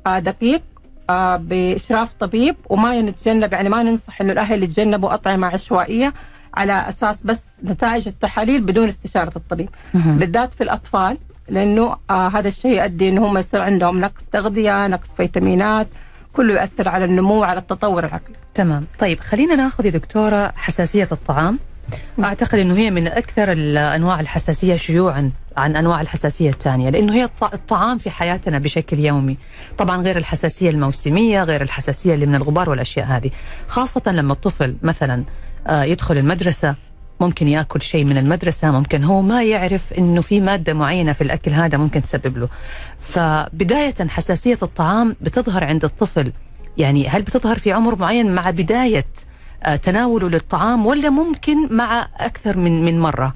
آه 0.08 0.20
دقيق 0.20 0.62
آه 1.10 1.36
بإشراف 1.36 2.13
طبيب 2.20 2.56
وما 2.70 3.01
نتجنب 3.01 3.53
يعني 3.53 3.70
ما 3.70 3.84
ننصح 3.84 4.22
إنه 4.22 4.34
الأهل 4.34 4.63
يتجنبوا 4.63 5.13
أطعمة 5.13 5.48
عشوائية 5.48 6.13
على 6.53 6.89
أساس 6.89 7.22
بس 7.24 7.39
نتائج 7.63 8.08
التحاليل 8.08 8.62
بدون 8.62 8.88
استشارة 8.88 9.32
الطبيب. 9.36 9.70
بالذات 9.94 10.53
في 10.53 10.63
الأطفال 10.63 11.18
لأنه 11.50 11.96
آه 12.10 12.27
هذا 12.27 12.48
الشيء 12.48 12.82
يؤدي 12.82 13.10
إن 13.10 13.18
هم 13.18 13.38
يصير 13.38 13.62
عندهم 13.62 14.00
نقص 14.01 14.22
تغذية 14.32 14.88
نقص 14.88 15.08
فيتامينات 15.18 15.88
كله 16.34 16.54
يؤثر 16.54 16.90
على 16.90 17.06
النمو 17.06 17.34
وعلى 17.42 17.60
التطور 17.60 18.06
العقلي. 18.06 18.36
تمام. 18.54 18.86
طيب 19.00 19.20
خلينا 19.20 19.56
ناخذ 19.56 19.86
يا 19.86 19.92
دكتورة 19.92 20.54
حساسية 20.56 21.08
الطعام. 21.12 21.60
أعتقد 22.24 22.60
أنه 22.60 22.78
هي 22.78 22.92
من 22.92 23.08
أكثر 23.08 23.52
ال- 23.52 23.78
أنواع 23.78 24.20
الحساسية 24.20 24.75
شيوعا 24.75 25.32
عن 25.58 25.75
أنواع 25.75 26.02
الحساسية 26.02 26.50
الثانية 26.50 26.90
لأنه 26.90 27.13
هي 27.13 27.24
الط- 27.24 27.54
الطعام 27.54 27.98
في 27.98 28.10
حياتنا 28.10 28.60
بشكل 28.60 29.00
يومي. 29.00 29.38
طبعا 29.78 30.02
غير 30.02 30.18
الحساسية 30.18 30.70
الموسمية 30.70 31.44
غير 31.44 31.62
الحساسية 31.62 32.13
اللي 32.13 32.25
من 32.25 32.36
الغبار 32.36 32.70
والأشياء 32.70 33.06
هذه. 33.06 33.32
خاصة 33.68 34.02
لما 34.12 34.34
الطفل 34.34 34.75
مثلا 34.84 35.24
آه، 35.68 35.84
يدخل 35.84 36.18
المدرسة 36.18 36.75
ممكن 37.20 37.48
ياكل 37.48 37.82
شيء 37.82 38.05
من 38.05 38.17
المدرسة 38.17 38.72
ممكن 38.72 39.03
هو 39.03 39.22
ما 39.22 39.43
يعرف 39.43 39.93
إنه 39.93 40.22
في 40.22 40.41
مادة 40.41 40.74
معينة 40.74 41.13
في 41.13 41.22
الأكل 41.22 41.51
هذا 41.51 41.77
ممكن 41.77 42.01
تسبب 42.01 42.38
له. 42.38 42.50
فبداية 43.00 43.93
حساسية 44.10 44.58
الطعام 44.63 45.15
بتظهر 45.22 45.63
عند 45.63 45.84
الطفل. 45.84 46.32
يعني 46.77 47.08
هل 47.08 47.22
بتظهر 47.22 47.60
في 47.60 47.72
عمر 47.72 47.96
معين 47.96 48.36
مع 48.36 48.50
بداية 48.50 49.05
آه، 49.63 49.75
تناوله 49.75 50.29
للطعام 50.29 50.86
ولا 50.86 51.10
ممكن 51.10 51.75
مع 51.75 52.08
أكثر 52.17 52.58
من 52.58 52.86
من 52.86 53.00
مرة؟ 53.00 53.34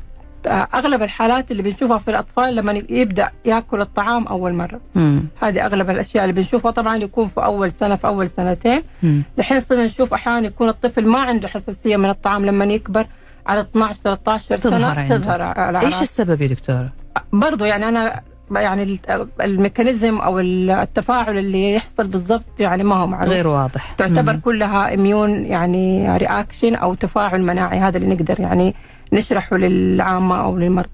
آه 0.48 0.68
أغلب 0.74 1.04
الحالات 1.04 1.52
اللي 1.52 1.64
بنشوفها 1.64 1.98
في 1.98 2.12
الأطفال 2.12 2.56
لما 2.56 2.72
يبدأ 2.90 3.30
يأكل 3.46 3.82
الطعام 3.82 4.28
أول 4.28 4.54
مرة. 4.54 4.80
مم. 4.96 5.24
هذه 5.42 5.66
أغلب 5.66 5.90
الأشياء 5.90 6.24
اللي 6.24 6.34
بنشوفها. 6.34 6.72
طبعا 6.72 6.98
يكون 6.98 7.28
في 7.28 7.44
أول 7.44 7.72
سنة 7.72 7.96
في 7.96 8.08
أول 8.08 8.30
سنتين. 8.30 8.84
مم. 9.04 9.24
دحين 9.38 9.60
صرنا 9.60 9.86
نشوف 9.86 10.14
أحيانا 10.14 10.48
يكون 10.48 10.70
الطفل 10.70 11.08
ما 11.08 11.20
عنده 11.20 11.48
حساسية 11.48 11.98
من 11.98 12.10
الطعام 12.10 12.46
لما 12.46 12.66
يكبر. 12.66 13.06
على 13.48 13.60
12 13.62 13.94
13 14.04 14.58
تظهر 14.58 14.80
سنه 14.80 14.88
عنده. 14.88 15.18
تظهر 15.18 15.42
على 15.42 15.82
إيش 15.82 16.02
السبب 16.02 16.42
يا 16.42 16.48
دكتورة؟ 16.48 16.90
برضو 17.34 17.66
يعني 17.66 17.88
أنا 17.88 18.22
يعني 18.56 18.84
ال- 18.84 19.28
mechanism 19.42 20.18
أو 20.18 20.40
التفاعل 20.40 21.38
اللي 21.38 21.74
يحصل 21.74 22.08
بالضبط 22.08 22.44
يعني 22.60 22.84
ما 22.84 22.96
هو 22.96 23.08
معروف 23.08 23.30
غير 23.34 23.48
واضح 23.48 23.92
تعتبر 23.98 24.34
مم. 24.34 24.40
كلها 24.40 24.94
immune 24.94 25.46
يعني 25.46 26.18
reaction 26.18 26.76
أو 26.76 26.94
تفاعل 26.94 27.42
مناعي 27.42 27.78
هذا 27.80 27.98
اللي 27.98 28.16
نقدر 28.16 28.40
يعني 28.40 28.76
نشرحه 29.14 29.58
للعامة 29.58 30.42
أو 30.42 30.58
للمرضى. 30.58 30.90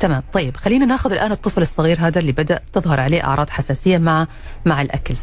تمام 0.00 0.22
طيب 0.32 0.56
خلينا 0.56 0.86
ناخذ 0.86 1.12
الآن 1.12 1.32
الطفل 1.32 1.62
الصغير 1.62 1.96
هذا 2.00 2.18
اللي 2.20 2.32
بدأ 2.32 2.60
تظهر 2.72 3.00
عليه 3.00 3.24
أعراض 3.24 3.50
حساسية 3.50 3.98
مع 3.98 4.26
مع 4.64 4.82
الأكل 4.82 5.14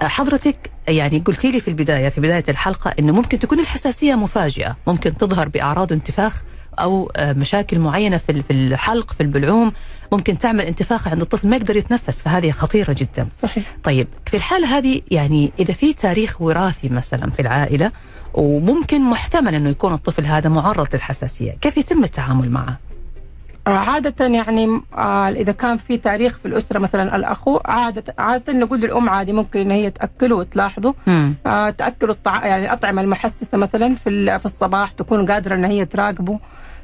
حضرتك 0.00 0.70
يعني 0.88 1.18
قلتي 1.18 1.50
لي 1.50 1.60
في 1.60 1.68
البداية 1.68 2.08
في 2.08 2.20
بداية 2.20 2.44
الحلقة 2.48 2.94
إنه 2.98 3.12
ممكن 3.12 3.38
تكون 3.38 3.60
الحساسية 3.60 4.14
مفاجئة 4.14 4.76
ممكن 4.86 5.16
تظهر 5.16 5.48
بأعراض 5.48 5.92
انتفاخ 5.92 6.42
أو 6.78 7.10
آه، 7.16 7.32
مشاكل 7.32 7.78
معينة 7.78 8.16
في 8.16 8.42
في 8.42 8.52
الحلق 8.52 9.12
في 9.12 9.20
البلعوم 9.20 9.72
ممكن 10.12 10.38
تعمل 10.38 10.64
انتفاخ 10.64 11.08
عند 11.08 11.20
الطفل 11.20 11.48
ما 11.48 11.56
يقدر 11.56 11.76
يتنفس 11.76 12.22
فهذه 12.22 12.50
خطيرة 12.50 12.96
جدا 12.98 13.28
صحيح 13.42 13.76
طيب 13.84 14.08
في 14.26 14.36
الحالة 14.36 14.78
هذه 14.78 15.02
يعني 15.10 15.52
إذا 15.60 15.72
في 15.72 15.92
تاريخ 15.92 16.42
وراثي 16.42 16.88
مثلا 16.88 17.30
في 17.30 17.42
العائلة 17.42 17.92
وممكن 18.34 19.00
محتمل 19.00 19.54
أنه 19.54 19.70
يكون 19.70 19.94
الطفل 19.94 20.26
هذا 20.26 20.48
معرض 20.48 20.88
للحساسية 20.94 21.52
كيف 21.60 21.76
يتم 21.76 22.04
التعامل 22.04 22.50
معه؟ 22.50 22.78
عادة 23.66 24.26
يعني 24.26 24.80
آه، 24.94 25.28
إذا 25.28 25.52
كان 25.52 25.76
في 25.76 25.96
تاريخ 25.96 26.38
في 26.38 26.48
الأسرة 26.48 26.78
مثلا 26.78 27.16
الأخو 27.16 27.60
عادة 27.64 28.14
عادة 28.18 28.52
نقول 28.52 28.80
للأم 28.80 29.08
عادي 29.08 29.32
ممكن 29.32 29.60
إن 29.60 29.70
هي 29.70 29.90
تأكله 29.90 30.36
وتلاحظه. 30.36 30.94
آه، 31.46 31.70
تأكلوا 31.70 32.12
الطع... 32.14 32.46
يعني 32.46 32.64
الأطعمة 32.64 33.02
المحسسة 33.02 33.58
مثلا 33.58 33.94
في 33.94 34.38
في 34.38 34.44
الصباح 34.44 34.90
تكون 34.90 35.26
قادرة 35.26 35.54
إن 35.54 35.64
هي 35.64 35.84
تراقبه 35.84 36.38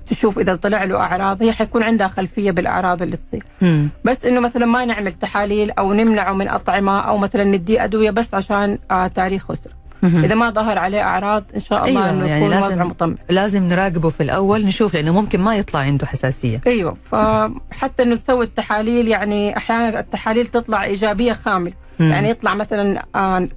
تشوف 0.06 0.38
إذا 0.38 0.54
طلع 0.54 0.84
له 0.84 0.96
أعراض 0.96 1.42
هي 1.42 1.52
حيكون 1.52 1.82
عندها 1.82 2.08
خلفية 2.08 2.50
بالأعراض 2.50 3.02
اللي 3.02 3.16
تصير 3.16 3.44
مم. 3.62 3.88
بس 4.04 4.26
إنه 4.26 4.40
مثلا 4.40 4.66
ما 4.66 4.84
نعمل 4.84 5.12
تحاليل 5.12 5.70
أو 5.70 5.92
نمنعه 5.92 6.32
من 6.32 6.48
أطعمة 6.48 7.00
أو 7.00 7.18
مثلا 7.18 7.44
نديه 7.44 7.84
أدوية 7.84 8.10
بس 8.10 8.34
عشان 8.34 8.78
آه، 8.90 9.06
تاريخ 9.06 9.50
أسرة 9.50 9.72
إذا 10.04 10.34
ما 10.34 10.50
ظهر 10.50 10.78
عليه 10.78 11.02
أعراض 11.02 11.44
إن 11.54 11.60
شاء 11.60 11.88
الله 11.88 12.00
أيوة، 12.06 12.10
إنه 12.10 12.26
يعني 12.26 12.44
يكون 12.44 12.54
لازم- 12.54 12.74
وضعه 12.74 12.84
مطمئن 12.84 13.16
لازم 13.30 13.62
نراقبه 13.68 14.08
في 14.10 14.22
الأول 14.22 14.64
نشوف 14.64 14.94
لأنه 14.94 15.12
ممكن 15.12 15.40
ما 15.40 15.56
يطلع 15.56 15.80
عنده 15.80 16.06
حساسية. 16.06 16.60
أيوه 16.66 16.96
فحتى 17.10 18.02
إنه 18.02 18.14
نسوي 18.14 18.44
التحاليل 18.44 19.08
يعني 19.08 19.56
أحيانا 19.56 20.00
التحاليل 20.00 20.46
تطلع 20.46 20.84
إيجابية 20.84 21.32
خامله 21.32 21.72
مم. 21.98 22.10
يعني 22.10 22.28
يطلع 22.30 22.54
مثلا 22.54 23.02
آه، 23.14 23.48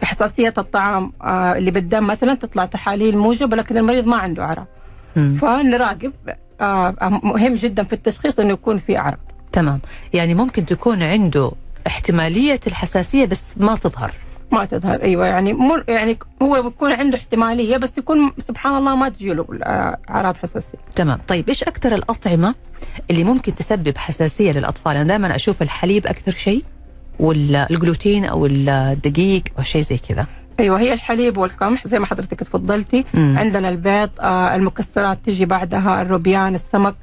في 0.00 0.06
حساسية 0.06 0.54
الطعام 0.58 1.12
آه، 1.22 1.52
اللي 1.52 1.70
بالدم 1.70 2.06
مثلا 2.06 2.34
تطلع 2.34 2.64
تحاليل 2.64 3.18
موجبة 3.18 3.56
لكن 3.56 3.76
المريض 3.76 4.06
ما 4.06 4.16
عنده 4.16 4.42
أعراض. 4.42 4.66
فنراقب 5.14 6.12
آه، 6.60 6.94
مهم 7.22 7.54
جدا 7.54 7.82
في 7.84 7.92
التشخيص 7.92 8.38
إنه 8.40 8.50
يكون 8.52 8.78
في 8.78 8.98
أعراض. 8.98 9.18
تمام. 9.52 9.80
يعني 10.12 10.34
ممكن 10.34 10.66
تكون 10.66 11.02
عنده 11.02 11.52
احتمالية 11.86 12.60
الحساسية 12.66 13.24
بس 13.26 13.54
ما 13.56 13.76
تظهر. 13.76 14.12
ما 14.54 14.64
تظهر. 14.64 15.02
أيوه 15.02 15.26
يعني 15.26 15.52
مر 15.52 15.84
يعني 15.88 16.18
هو 16.42 16.62
بيكون 16.62 16.92
عنده 16.92 17.18
احتمالية 17.18 17.76
بس 17.76 17.98
يكون 17.98 18.32
سبحان 18.38 18.76
الله 18.76 18.96
ما 18.96 19.08
تجي 19.08 19.34
له 19.34 19.46
أعراض 20.10 20.36
حساسية. 20.36 20.78
تمام. 20.96 21.18
طيب 21.28 21.48
إيش 21.48 21.62
أكثر 21.62 21.94
الأطعمة 21.94 22.54
اللي 23.10 23.24
ممكن 23.24 23.54
تسبب 23.54 23.98
حساسية 23.98 24.52
للأطفال؟ 24.52 24.96
أنا 24.96 25.04
دائما 25.04 25.36
أشوف 25.36 25.62
الحليب 25.62 26.06
أكثر 26.06 26.32
شيء 26.32 26.62
ولا 27.20 27.70
الجلوتين 27.70 28.24
أو 28.24 28.46
الدقيق 28.46 29.42
أو 29.58 29.62
شيء 29.62 29.82
زي 29.82 29.98
كذا. 29.98 30.26
أيوه 30.60 30.80
هي 30.80 30.92
الحليب 30.92 31.38
والقمح. 31.38 31.86
زي 31.86 31.98
ما 31.98 32.06
حضرتك 32.06 32.40
تفضلتي. 32.40 33.04
مم. 33.14 33.34
عندنا 33.38 33.68
البيض 33.68 34.10
آه 34.20 34.56
المكسرات 34.56 35.18
تجي 35.26 35.44
بعدها 35.44 36.02
الروبيان 36.02 36.54
السمك. 36.54 36.94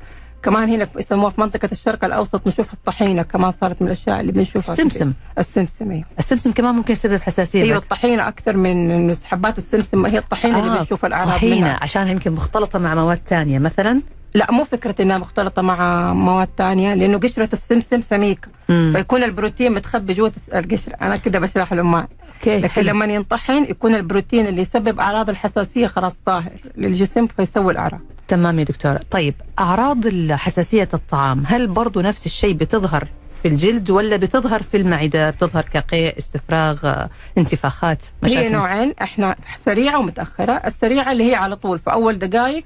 كمان 0.43 0.69
هنا 0.69 0.85
في- 0.85 0.99
يسموها 0.99 1.29
في 1.29 1.41
منطقة 1.41 1.69
الشرق 1.71 2.05
الأوسط 2.05 2.47
نشوف 2.47 2.73
الطحينة 2.73 3.21
كمان 3.21 3.51
صارت 3.51 3.81
من 3.81 3.87
الأشياء 3.87 4.21
اللي 4.21 4.31
بنشوفها 4.31 4.73
السمسم. 4.73 5.13
السمسم 5.39 5.91
أيوه 5.91 6.03
السمسم 6.19 6.51
كمان 6.51 6.75
ممكن 6.75 6.93
يسبب 6.93 7.21
حساسية 7.21 7.63
أيوه. 7.63 7.77
الطحينة 7.77 8.27
أكثر 8.27 8.57
من 8.57 9.15
حبات 9.23 9.57
السمسم 9.57 10.05
هي 10.05 10.17
الطحينة 10.17 10.59
اللي 10.67 10.79
بنشوف 10.79 11.05
الأعراض 11.05 11.27
طحينه 11.33 11.55
منها 11.55 11.79
عشان 11.81 12.07
يمكن 12.07 12.31
مختلطة 12.31 12.79
مع 12.79 12.95
مواد 12.95 13.21
ثانية 13.25 13.59
مثلا 13.59 14.01
لا 14.33 14.51
مو 14.51 14.63
فكرة 14.63 14.95
إنها 15.01 15.17
مختلطة 15.17 15.61
مع 15.61 16.13
مواد 16.13 16.47
تانية 16.47 16.93
لأنه 16.93 17.17
قشرة 17.19 17.49
السمسم 17.53 18.01
سميكة 18.01 18.47
مم. 18.69 18.93
فيكون 18.95 19.23
البروتين 19.23 19.71
متخبي 19.73 20.13
جوة 20.13 20.31
القشرة. 20.53 20.93
أنا 21.01 21.15
كده 21.15 21.39
بشرح 21.39 21.73
لهم 21.73 22.07
لكن 22.45 22.67
حلو. 22.67 22.89
لما 22.89 23.05
ينطحن 23.05 23.63
يكون 23.63 23.95
البروتين 23.95 24.47
اللي 24.47 24.61
يسبب 24.61 24.99
أعراض 24.99 25.29
الحساسية 25.29 25.87
خلاص 25.87 26.13
طاهر 26.25 26.51
للجسم 26.77 27.27
فيسوي 27.27 27.71
الأعراض. 27.73 27.99
تمام 28.27 28.59
يا 28.59 28.63
دكتورة. 28.63 28.99
طيب 29.11 29.33
أعراض 29.59 29.97
حساسية 30.31 30.89
الطعام 30.93 31.43
هل 31.47 31.67
برضو 31.67 32.01
نفس 32.01 32.25
الشيء 32.25 32.53
بتظهر 32.53 33.07
في 33.41 33.47
الجلد 33.47 33.89
ولا 33.89 34.17
بتظهر 34.17 34.63
في 34.63 34.77
المعدة؟ 34.77 35.29
بتظهر 35.29 35.63
كقيء 35.73 36.17
استفراغ 36.17 37.05
انتفاخات 37.37 38.03
هي 38.23 38.49
نوعين. 38.49 38.93
إحنا 39.01 39.35
سريعة 39.59 39.99
ومتأخرة، 39.99 40.51
السريعة 40.53 41.11
اللي 41.11 41.31
هي 41.31 41.35
على 41.35 41.55
طول 41.55 41.79
في 41.79 41.91
أول 41.91 42.19
دقائق 42.19 42.63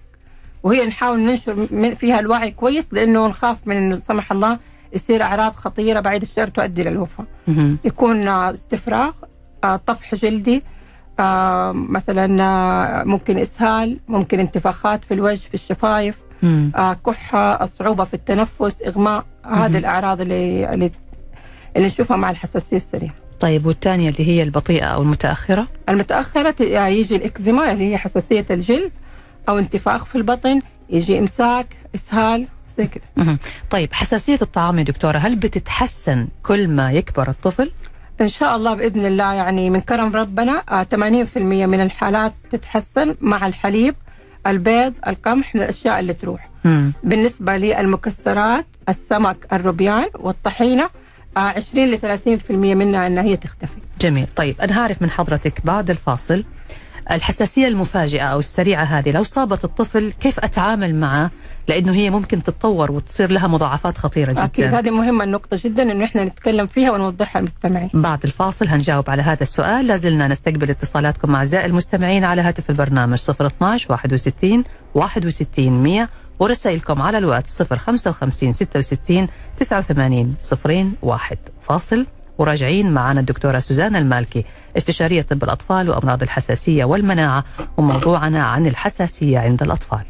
وهي 0.66 0.86
نحاول 0.86 1.20
ننشر 1.20 1.68
فيها 1.96 2.20
الوعي 2.20 2.52
كويس 2.52 2.94
لأنه 2.94 3.28
نخاف 3.28 3.58
من 3.66 3.76
إنه 3.78 3.96
سمح 3.98 4.32
الله 4.32 4.58
يصير 4.94 5.24
أعراض 5.24 5.54
خطيرة 5.54 6.00
بعد 6.00 6.22
الشر 6.22 6.48
تؤدي 6.48 6.84
للوفاه. 6.84 7.26
يكون 7.86 8.28
آه، 8.28 8.54
استفراغ، 8.54 9.12
آه، 9.64 9.76
طفح 9.76 10.16
جلدي، 10.16 10.64
آه، 11.20 11.72
مثلا 11.72 13.04
ممكن 13.04 13.38
إسهال، 13.38 14.00
ممكن 14.08 14.40
انتفاخات 14.40 15.04
في 15.04 15.14
الوجه 15.14 15.40
في 15.48 15.54
الشفايف، 15.54 16.18
كحة، 17.06 17.66
صعوبة 17.66 18.04
في 18.04 18.14
التنفس، 18.14 18.82
إغماء، 18.88 19.26
هذه 19.46 19.78
الأعراض 19.78 20.22
اللي 20.22 20.74
اللي 20.74 20.92
اللي 21.76 21.88
نشوفها 21.88 22.18
مع 22.18 22.30
الحساسية 22.30 22.78
السريعة. 22.78 23.14
طيب 23.40 23.66
والثانية 23.66 24.10
اللي 24.10 24.28
هي 24.28 24.44
البطيئة 24.44 24.86
أو 24.86 25.02
المتأخرة 25.02 25.68
المتأخرة 25.90 26.52
ت- 26.52 26.62
يجي 26.62 27.16
الإكزيما 27.16 27.72
اللي 27.72 27.92
هي 27.92 27.98
حساسية 27.98 28.46
الجلد 28.52 28.92
أو 29.50 29.60
انتفاخ 29.60 30.06
في 30.06 30.16
البطن 30.16 30.60
يجي 30.90 31.20
إمساك 31.20 31.68
إسهال 31.96 32.48
زي 32.78 32.88
كده. 32.88 33.38
طيب 33.70 33.94
حساسية 33.94 34.38
الطعام 34.42 34.80
يا 34.80 34.84
دكتورة 34.84 35.18
هل 35.18 35.36
بتتحسن 35.36 36.28
كل 36.44 36.68
ما 36.68 36.92
يكبر 36.92 37.30
الطفل؟ 37.30 37.72
إن 38.22 38.28
شاء 38.28 38.56
الله 38.56 38.74
بإذن 38.74 39.06
الله 39.06 39.34
يعني 39.34 39.70
من 39.70 39.82
كرم 39.82 40.16
ربنا 40.16 40.64
آه، 40.70 40.84
80% 40.84 41.38
من 41.38 41.82
الحالات 41.82 42.34
تتحسن 42.52 43.16
مع 43.22 43.48
الحليب 43.48 43.96
البيض 44.48 44.94
القمح 45.08 45.56
من 45.56 45.62
الأشياء 45.62 46.00
اللي 46.00 46.14
تروح 46.14 46.50
مم. 46.66 46.94
بالنسبة 47.04 47.58
للمكسرات 47.58 48.66
السمك 48.90 49.48
الروبيان 49.54 50.06
والطحينة 50.14 50.90
آه، 51.38 51.40
20 51.40 51.88
ل 51.88 52.00
30% 52.00 52.52
منها 52.52 53.08
أنها 53.08 53.24
هي 53.24 53.38
تختفي 53.38 53.78
جميل 54.01 54.27
طيب 54.36 54.62
أنا 54.62 54.79
هعرف 54.81 55.01
من 55.01 55.10
حضرتك 55.10 55.66
بعد 55.66 55.90
الفاصل 55.90 56.44
الحساسية 57.11 57.68
المفاجئة 57.68 58.24
أو 58.24 58.39
السريعة 58.39 58.83
هذه. 58.83 59.11
لو 59.11 59.24
صابت 59.24 59.63
الطفل 59.63 60.13
كيف 60.20 60.39
أتعامل 60.39 60.96
معه؟ 60.96 61.31
لأنه 61.68 61.94
هي 61.94 62.09
ممكن 62.09 62.44
تتطور 62.44 62.91
وتصير 62.91 63.31
لها 63.31 63.48
مضاعفات 63.48 63.98
خطيرة 63.98 64.31
جدا. 64.31 64.44
أكيد 64.44 64.74
هذه 64.74 64.89
مهمة 64.91 65.24
النقطة 65.24 65.59
جدا 65.63 65.91
إنه 65.91 66.05
إحنا 66.05 66.24
نتكلم 66.24 66.68
فيها 66.68 66.91
ونوضحها 66.91 67.39
للمستمعين. 67.39 67.89
بعد 67.94 68.24
الفاصل 68.24 68.68
هنجاوب 68.68 69.09
على 69.09 69.22
هذا 69.22 69.44
السؤال. 69.44 69.87
لازلنا 69.87 70.27
نستقبل 70.27 70.70
اتصالاتكم 70.70 71.31
مع 71.31 71.39
أعزائي 71.39 71.65
المستمعين 71.65 72.24
على 72.24 72.41
هاتف 72.41 72.70
البرنامج 72.70 73.20
012 73.29 73.91
61 73.91 74.63
61 74.96 75.83
100 75.83 76.09
ورسائلكم 76.39 77.01
على 77.01 77.18
الواتس 77.18 77.61
055 77.61 78.53
66 78.53 79.27
89 79.59 80.35
01 81.01 81.37
فاصل. 81.61 82.05
وراجعين 82.38 82.92
معنا 82.92 83.20
الدكتورة 83.20 83.60
سوزان 83.60 83.96
المالكي 83.96 84.46
استشارية 84.78 85.22
طب 85.22 85.44
الأطفال 85.44 85.90
وأمراض 85.90 86.24
الحساسية 86.24 86.86
والمناعة 86.86 87.44
وموضوعنا 87.78 88.44
عن 88.44 88.66
الحساسية 88.66 89.40
عند 89.40 89.62
الأطفال. 89.62 90.06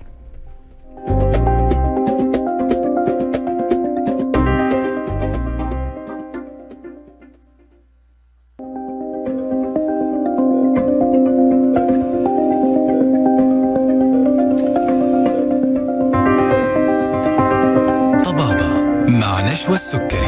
نشوى 19.55 19.75
السكري. 19.75 20.24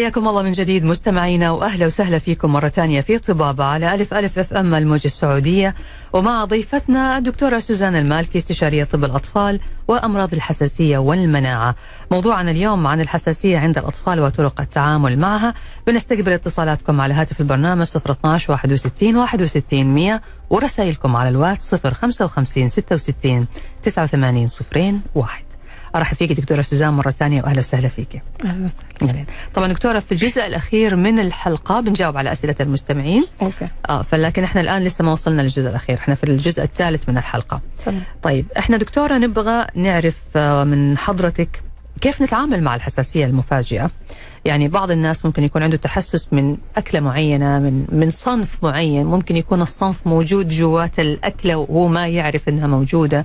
حياكم 0.00 0.28
الله 0.28 0.42
من 0.42 0.52
جديد 0.52 0.84
مستمعينا 0.84 1.50
وأهلا 1.50 1.86
وسهلا 1.86 2.18
فيكم 2.18 2.52
مرة 2.52 2.68
ثانية 2.68 3.00
في 3.00 3.18
طبابة 3.18 3.64
على 3.64 3.94
ألف 3.94 4.14
ألف 4.14 4.38
أف 4.38 4.52
أم 4.52 4.74
الموجة 4.74 5.06
السعودية 5.06 5.74
ومع 6.12 6.44
ضيفتنا 6.44 7.18
الدكتورة 7.18 7.58
سوزان 7.58 7.96
المالكي 7.96 8.38
استشارية 8.38 8.84
طب 8.84 9.04
الأطفال 9.04 9.60
وأمراض 9.88 10.34
الحساسية 10.34 10.98
والمناعة. 10.98 11.74
موضوعنا 12.10 12.50
اليوم 12.50 12.86
عن 12.86 13.00
الحساسية 13.00 13.58
عند 13.58 13.78
الأطفال 13.78 14.20
وطرق 14.20 14.60
التعامل 14.60 15.18
معها. 15.18 15.54
بنستقبل 15.86 16.32
اتصالاتكم 16.32 17.00
على 17.00 17.14
هاتف 17.14 17.40
البرنامج 17.40 17.86
012 17.96 18.52
61 18.52 19.16
61 19.16 19.84
100 19.84 20.20
ورسائلكم 20.50 21.16
على 21.16 21.28
الواتس 21.28 21.74
055 21.74 22.68
66 22.68 23.46
89 23.82 25.00
01. 25.14 25.49
أرحب 25.96 26.16
فيك 26.16 26.32
دكتورة 26.32 26.62
سوزان 26.62 26.92
مرة 26.92 27.10
ثانية 27.10 27.42
وأهلا 27.42 27.58
وسهلا 27.58 27.88
فيك. 27.88 28.22
أهلا 28.44 28.68
وسهلا. 29.00 29.24
طبعا 29.54 29.68
دكتورة 29.68 29.98
في 29.98 30.12
الجزء 30.12 30.46
الأخير 30.46 30.96
من 30.96 31.18
الحلقة 31.18 31.80
بنجاوب 31.80 32.16
على 32.16 32.32
أسئلة 32.32 32.54
المستمعين. 32.60 33.24
أوكي. 33.42 33.68
آه 33.88 34.02
فلكن 34.02 34.44
إحنا 34.44 34.60
الآن 34.60 34.84
لسه 34.84 35.04
ما 35.04 35.12
وصلنا 35.12 35.42
للجزء 35.42 35.68
الأخير. 35.70 35.98
إحنا 35.98 36.14
في 36.14 36.24
الجزء 36.24 36.62
الثالث 36.62 37.08
من 37.08 37.18
الحلقة. 37.18 37.60
تمام. 37.86 38.02
طيب 38.22 38.46
إحنا 38.58 38.76
دكتورة 38.76 39.18
نبغى 39.18 39.66
نعرف 39.74 40.16
آه 40.36 40.64
من 40.64 40.98
حضرتك 40.98 41.62
كيف 42.00 42.22
نتعامل 42.22 42.62
مع 42.62 42.74
الحساسية 42.74 43.26
المفاجئة؟ 43.26 43.90
يعني 44.44 44.68
بعض 44.68 44.90
الناس 44.90 45.24
ممكن 45.24 45.44
يكون 45.44 45.62
عنده 45.62 45.76
تحسس 45.76 46.28
من 46.32 46.56
أكلة 46.76 47.00
معينة 47.00 47.58
من 47.58 47.86
من 47.92 48.10
صنف 48.10 48.58
معين. 48.62 49.06
ممكن 49.06 49.36
يكون 49.36 49.62
الصنف 49.62 50.06
موجود 50.06 50.48
جوات 50.48 51.00
الأكلة 51.00 51.56
وهو 51.56 51.88
ما 51.88 52.08
يعرف 52.08 52.48
إنها 52.48 52.66
موجودة. 52.66 53.24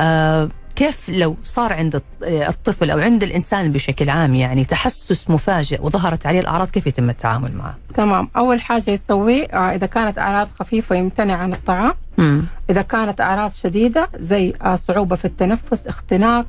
آه 0.00 0.48
كيف 0.76 1.08
لو 1.10 1.36
صار 1.44 1.72
عند 1.72 1.94
الط- 1.94 2.22
الطفل 2.22 2.90
أو 2.90 2.98
عند 2.98 3.22
الإنسان 3.22 3.72
بشكل 3.72 4.10
عام 4.10 4.34
يعني 4.34 4.64
تحسس 4.64 5.30
مفاجئ 5.30 5.82
وظهرت 5.82 6.26
عليه 6.26 6.40
الأعراض 6.40 6.70
كيف 6.70 6.86
يتم 6.86 7.10
التعامل 7.10 7.52
معه؟ 7.56 7.74
تمام. 7.94 8.28
أول 8.36 8.60
حاجة 8.60 8.90
يسويه 8.90 9.44
آه، 9.46 9.74
إذا 9.74 9.86
كانت 9.86 10.18
أعراض 10.18 10.48
خفيفة 10.60 10.96
يمتنع 10.96 11.34
عن 11.36 11.52
الطعام. 11.52 11.94
مم. 12.18 12.44
إذا 12.70 12.82
كانت 12.82 13.20
أعراض 13.20 13.52
شديدة 13.52 14.08
زي 14.18 14.54
آه، 14.62 14.76
صعوبة 14.76 15.16
في 15.16 15.24
التنفس 15.24 15.86
اختناق 15.86 16.46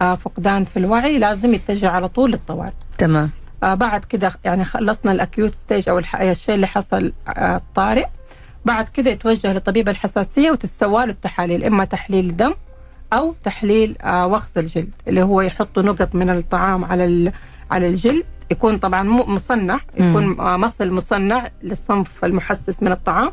آه، 0.00 0.14
فقدان 0.14 0.64
في 0.64 0.76
الوعي 0.78 1.18
لازم 1.18 1.54
يتجه 1.54 1.88
على 1.90 2.08
طول 2.08 2.30
للطوارئ. 2.30 2.72
تمام. 2.98 3.30
بعد 3.62 4.04
كده 4.04 4.32
يعني 4.44 4.64
خلصنا 4.64 5.12
ال 5.12 5.19
acute 5.19 5.54
stage 5.54 5.88
الح- 5.88 6.20
الشيء 6.20 6.54
اللي 6.54 6.66
حصل 6.66 7.12
الطارئ. 7.28 8.06
بعد 8.64 8.88
كده 8.88 9.10
يتوجه 9.10 9.52
لطبيب 9.52 9.88
الحساسية 9.88 10.50
وتتسوى 10.50 11.06
له 11.06 11.12
التحاليل 11.12 11.64
إما 11.64 11.84
تحليل 11.84 12.36
دم 12.36 12.54
أو 13.12 13.34
تحليل 13.44 13.96
آه، 14.02 14.26
وخز 14.26 14.58
الجلد 14.58 14.90
اللي 15.08 15.22
هو 15.22 15.40
يحط 15.40 15.78
نقط 15.78 16.14
من 16.14 16.30
الطعام 16.30 16.84
على 16.84 17.04
ال- 17.04 17.32
على 17.70 17.86
الجلد. 17.86 18.24
يكون 18.50 18.78
طبعا 18.78 19.02
مصنع 19.02 19.80
يكون 19.94 20.40
آه، 20.40 20.56
مصل 20.56 20.90
مصنع 20.92 21.48
للصنف 21.62 22.24
المحسس 22.24 22.82
من 22.82 22.92
الطعام 22.92 23.30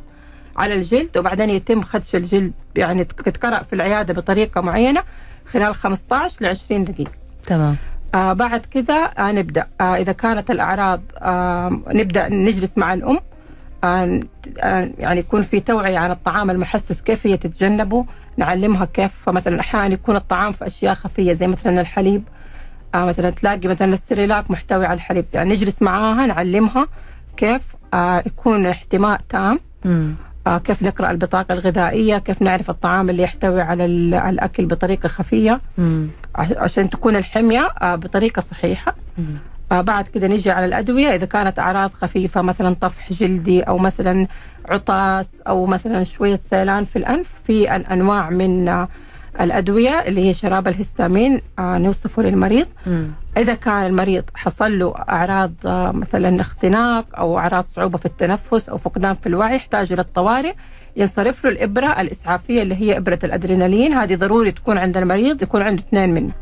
على 0.58 0.74
الجلد 0.74 1.18
وبعدين 1.18 1.50
يتم 1.50 1.82
خدش 1.82 2.16
الجلد 2.16 2.54
يعني 2.76 3.04
تتقرأ 3.04 3.64
في 3.64 3.74
العيادة 3.74 4.14
بطريقة 4.14 4.62
معينة 4.62 5.04
خلال 5.52 5.76
15 5.76 6.36
ل 6.42 6.46
20 6.46 6.84
دقيقة. 6.84 7.12
تمام. 7.48 7.76
آه 8.16 8.34
بعد 8.34 8.66
كده 8.66 8.94
آه 8.96 9.32
نبدأ. 9.32 9.68
آه 9.82 9.96
إذا 9.96 10.12
كانت 10.12 10.52
الاعراض 10.52 11.02
آه 11.18 11.80
نبدأ 11.88 12.30
نجلس 12.30 12.78
مع 12.78 12.94
الأم. 12.94 13.20
آه 13.84 14.20
آه 14.60 14.90
يعني 15.00 15.20
يكون 15.20 15.42
في 15.42 15.60
توعية 15.60 15.98
عن 15.98 16.12
الطعام 16.12 16.50
المحسس 16.50 17.02
كيف 17.02 17.28
هي 17.28 17.38
تتجنبه. 17.38 18.06
نعلمها 18.38 18.86
كيف 18.86 19.30
مثلا 19.30 19.60
أحيانا 19.60 19.94
يكون 19.94 20.16
الطعام 20.16 20.52
في 20.52 20.68
أشياء 20.68 20.94
خفية 20.94 21.34
زي 21.34 21.48
مثلا 21.48 21.82
الحليب 21.82 22.24
آه 22.96 23.06
مثلا 23.06 23.30
تلاقي 23.30 23.68
مثلا 23.68 23.94
السريلاك 23.94 24.52
محتوي 24.52 24.86
على 24.86 24.94
الحليب 24.96 25.26
يعني 25.34 25.54
نجلس 25.54 25.82
معاها 25.82 26.26
نعلمها 26.26 26.88
كيف 27.38 27.62
آه 27.94 28.24
يكون 28.26 28.66
احتماء 28.66 29.22
تام. 29.30 29.60
آه 30.48 30.58
كيف 30.58 30.84
نقرأ 30.84 31.12
البطاقة 31.12 31.54
الغذائية 31.54 32.18
كيف 32.18 32.42
نعرف 32.42 32.70
الطعام 32.70 33.10
اللي 33.10 33.24
يحتوي 33.24 33.62
على 33.62 33.86
ال- 33.86 34.14
الأكل 34.14 34.66
بطريقة 34.66 35.10
خفية 35.10 35.62
مم. 35.78 36.08
عش- 36.36 36.52
عشان 36.58 36.90
تكون 36.90 37.16
الحمية 37.16 37.70
آه 37.82 37.96
بطريقة 37.96 38.40
صحيحة 38.42 38.96
مم. 39.18 39.38
آه 39.72 39.82
بعد 39.82 40.08
كده 40.08 40.28
نيجي 40.28 40.52
على 40.52 40.66
الأدوية 40.66 41.16
إذا 41.16 41.26
كانت 41.26 41.60
أعراض 41.60 41.92
خفيفة 41.94 42.42
مثلا 42.42 42.76
طفح 42.82 43.14
جلدي 43.14 43.62
أو 43.62 43.78
مثلا 43.78 44.28
عطاس 44.70 45.28
أو 45.48 45.66
مثلا 45.66 46.04
شوية 46.04 46.40
سيلان 46.50 46.86
في 46.86 46.96
الأنف 46.96 47.28
في 47.48 47.68
أن- 47.68 47.92
أنواع 47.92 48.30
من 48.30 48.68
آه 48.68 48.88
الأدوية 49.42 49.90
اللي 49.90 50.30
هي 50.30 50.34
شراب 50.34 50.68
الهستامين 50.68 51.42
آه 51.60 51.78
نوصفه 51.78 52.22
للمريض 52.24 52.68
مم. 52.88 53.12
إذا 53.38 53.54
كان 53.54 53.86
المريض 53.86 54.24
حصل 54.36 54.80
له 54.80 54.94
أعراض 55.10 55.52
مثلا 55.96 56.42
اختناق 56.42 57.06
أو 57.18 57.38
أعراض 57.40 57.64
صعوبة 57.64 57.98
في 57.98 58.06
التنفس 58.06 58.70
أو 58.70 58.78
فقدان 58.78 59.14
في 59.14 59.28
الوعي 59.28 59.56
يحتاج 59.56 59.92
إلى 59.94 60.02
الطوارئ 60.02 60.54
ينصرف 60.96 61.44
له 61.46 61.52
الإبرة 61.52 62.02
الإسعافية 62.02 62.62
اللي 62.62 62.76
هي 62.76 62.98
إبرة 62.98 63.20
الأدرينالين 63.24 63.94
هذه 63.94 64.16
ضروري 64.16 64.52
تكون 64.52 64.78
عند 64.78 64.98
المريض 64.98 65.42
يكون 65.44 65.62
عنده 65.62 65.84
اثنين 65.88 66.14
منها. 66.14 66.34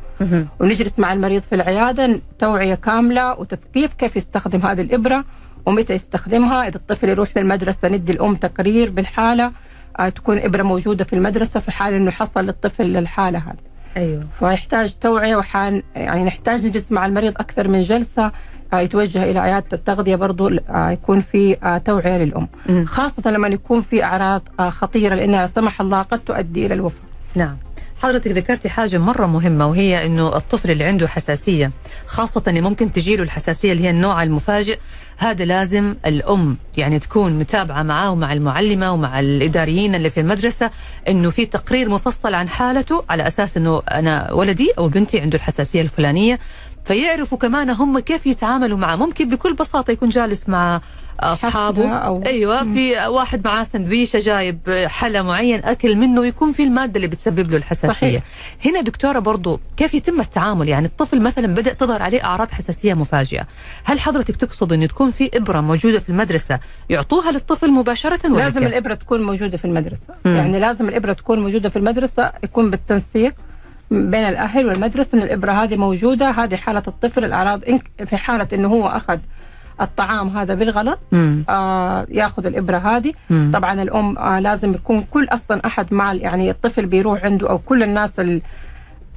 ونجلس 0.59 0.99
مع 0.99 1.13
المريض 1.13 1.41
في 1.41 1.55
العيادة 1.55 2.19
توعية 2.39 2.75
كاملة 2.75 3.39
وتثقيف 3.39 3.93
كيف 3.93 4.15
يستخدم 4.15 4.59
هذه 4.59 4.81
الإبرة 4.81 5.25
ومتى 5.65 5.93
يستخدمها. 5.93 6.67
إذا 6.67 6.77
الطفل 6.77 7.09
يروح 7.09 7.37
للمدرسة 7.37 7.87
ندي 7.87 8.11
الأم 8.11 8.35
تقرير 8.35 8.89
بالحالة 8.89 9.51
آه 9.99 10.09
تكون 10.09 10.37
إبرة 10.37 10.63
موجودة 10.63 11.03
في 11.03 11.13
المدرسة 11.13 11.59
في 11.59 11.71
حال 11.71 11.93
أنه 11.93 12.11
حصل 12.11 12.45
للطفل 12.45 12.83
للحالة 12.85 13.39
هذه. 13.39 13.55
أيوه. 13.97 14.23
فيحتاج 14.39 14.95
توعية 15.01 15.35
وحان 15.35 15.83
يعني 15.95 16.23
نحتاج 16.23 16.65
نجلس 16.65 16.91
مع 16.91 17.05
المريض 17.05 17.33
أكثر 17.37 17.67
من 17.67 17.81
جلسة 17.81 18.31
آه 18.73 18.79
يتوجه 18.79 19.23
إلى 19.23 19.39
عيادة 19.39 19.67
التغذية 19.73 20.15
برضو 20.15 20.49
آه 20.69 20.89
يكون 20.89 21.19
في 21.21 21.55
توعية 21.85 22.17
للأم. 22.17 22.47
مم. 22.69 22.85
خاصة 22.85 23.31
لما 23.31 23.47
يكون 23.47 23.81
في 23.81 24.03
أعراض 24.03 24.41
آه 24.59 24.69
خطيرة 24.69 25.15
لأنها 25.15 25.41
لا 25.41 25.47
سمح 25.47 25.81
الله 25.81 26.01
قد 26.01 26.19
تؤدي 26.19 26.65
إلى 26.65 26.73
الوفاة. 26.73 27.01
نعم. 27.35 27.57
حضرتك 28.01 28.31
ذكرتي 28.31 28.69
حاجة 28.69 28.97
مرة 28.97 29.25
مهمة 29.25 29.67
وهي 29.67 30.05
أنه 30.05 30.35
الطفل 30.35 30.71
اللي 30.71 30.83
عنده 30.83 31.07
حساسية 31.07 31.71
خاصة 32.05 32.43
اللي 32.47 32.61
ممكن 32.61 32.91
تجيله 32.91 33.23
الحساسية 33.23 33.71
اللي 33.71 33.83
هي 33.83 33.89
النوع 33.89 34.23
المفاجئ 34.23 34.79
هذا 35.17 35.45
لازم 35.45 35.95
الأم 36.05 36.57
يعني 36.77 36.99
تكون 36.99 37.39
متابعة 37.39 37.83
معاه 37.83 38.11
ومع 38.11 38.33
المعلمة 38.33 38.91
ومع 38.91 39.19
الإداريين 39.19 39.95
اللي 39.95 40.09
في 40.09 40.19
المدرسة 40.19 40.71
أنه 41.07 41.29
في 41.29 41.45
تقرير 41.45 41.89
مفصل 41.89 42.33
عن 42.33 42.49
حالته 42.49 43.03
على 43.09 43.27
أساس 43.27 43.57
أنه 43.57 43.81
أنا 43.91 44.31
ولدي 44.33 44.71
أو 44.77 44.87
بنتي 44.87 45.19
عنده 45.19 45.35
الحساسية 45.37 45.81
الفلانية. 45.81 46.39
فيعرفوا 46.85 47.37
كمان 47.37 47.69
هم 47.69 47.99
كيف 47.99 48.25
يتعاملوا 48.27 48.77
معه. 48.77 48.95
ممكن 48.95 49.29
بكل 49.29 49.53
بساطة 49.53 49.91
يكون 49.91 50.09
جالس 50.09 50.49
مع 50.49 50.81
أصحابه. 51.19 51.83
أو- 51.83 52.25
أيوه 52.25 52.63
في 52.73 53.07
واحد 53.07 53.47
معاه 53.47 53.63
سندويشة 53.63 54.19
جايب 54.19 54.85
حلا 54.87 55.21
معين 55.23 55.63
أكل 55.63 55.95
منه 55.95 56.21
ويكون 56.21 56.51
في 56.51 56.63
المادة 56.63 56.95
اللي 56.95 57.07
بتسبب 57.07 57.51
له 57.51 57.57
الحساسية. 57.57 57.93
صحيح. 57.93 58.23
هنا 58.65 58.81
دكتورة 58.81 59.19
برضو 59.19 59.59
كيف 59.77 59.93
يتم 59.93 60.19
التعامل؟ 60.19 60.69
يعني 60.69 60.85
الطفل 60.87 61.23
مثلا 61.23 61.47
بدأ 61.47 61.73
تظهر 61.73 62.01
عليه 62.01 62.23
أعراض 62.23 62.51
حساسية 62.51 62.93
مفاجئة. 62.93 63.47
هل 63.83 63.99
حضرتك 63.99 64.35
تقصد 64.35 64.73
انه 64.73 64.85
تكون 64.85 65.11
في 65.11 65.29
إبرة 65.33 65.61
موجودة 65.61 65.99
في 65.99 66.09
المدرسة 66.09 66.59
يعطوها 66.89 67.31
للطفل 67.31 67.71
مباشرة 67.71 68.19
ولا 68.31 68.37
لازم؟ 68.43 68.63
الإبرة 68.63 68.93
تكون 68.93 69.23
موجودة 69.23 69.57
في 69.57 69.65
المدرسة. 69.65 70.13
مم. 70.25 70.35
يعني 70.35 70.59
لازم 70.59 70.89
الإبرة 70.89 71.13
تكون 71.13 71.39
موجودة 71.39 71.69
في 71.69 71.75
المدرسة 71.75 72.31
يكون 72.43 72.69
بالتنسيق 72.69 73.33
بين 73.91 74.23
الأهل 74.23 74.65
والمدرسة 74.65 75.17
أن 75.17 75.21
الإبرة 75.23 75.51
هذه 75.51 75.75
موجودة. 75.75 76.29
هذه 76.31 76.55
حالة 76.55 76.83
الطفل 76.87 77.25
الأعراض 77.25 77.61
إن- 77.65 78.03
في 78.05 78.17
حالة 78.17 78.47
أنه 78.53 78.67
هو 78.67 78.87
أخذ 78.87 79.17
الطعام 79.81 80.37
هذا 80.37 80.53
بالغلط 80.53 80.99
مم. 81.11 81.43
آه 81.49 82.05
ياخذ 82.09 82.45
الإبرة 82.45 82.77
هذه. 82.77 83.13
مم. 83.29 83.51
طبعا 83.53 83.81
الأم 83.81 84.17
آه 84.17 84.39
لازم 84.39 84.73
يكون 84.73 85.05
كل 85.11 85.27
أصلا 85.31 85.61
أحد 85.65 85.93
مع 85.93 86.13
يعني 86.13 86.49
الطفل 86.51 86.85
بيروح 86.85 87.23
عنده 87.23 87.49
أو 87.49 87.57
كل 87.57 87.83
الناس 87.83 88.19
ال- 88.19 88.41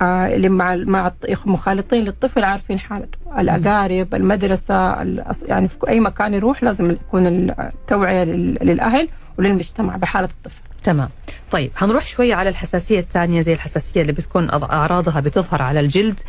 آه 0.03 0.27
اللي 0.37 0.49
مع 0.49 0.75
مع 0.77 1.07
الط- 1.07 1.47
مخالطين 1.47 2.05
للطفل 2.05 2.45
عارفين 2.45 2.79
حالته. 2.79 3.19
الأقارب 3.39 4.15
المدرسة 4.15 4.95
الأص- 4.95 5.49
يعني 5.49 5.69
في 5.69 5.77
أي 5.89 6.01
مكان 6.01 6.35
يروح 6.35 6.63
لازم 6.63 6.91
يكون 6.91 7.27
التوعية 7.27 8.25
لل- 8.25 8.59
للأهل 8.63 9.09
وللمجتمع 9.39 9.97
بحالة 9.97 10.29
الطفل. 10.29 10.61
تمام. 10.85 11.09
طيب 11.51 11.71
هنروح 11.77 12.07
شوية 12.07 12.35
على 12.35 12.49
الحساسية 12.49 12.99
الثانية 12.99 13.41
زي 13.41 13.53
الحساسية 13.53 14.03
اللي 14.03 14.13
بتكون 14.13 14.51
أعراضها 14.51 15.21
بتظهر 15.21 15.63
على 15.63 15.81
الجلد. 15.81 16.21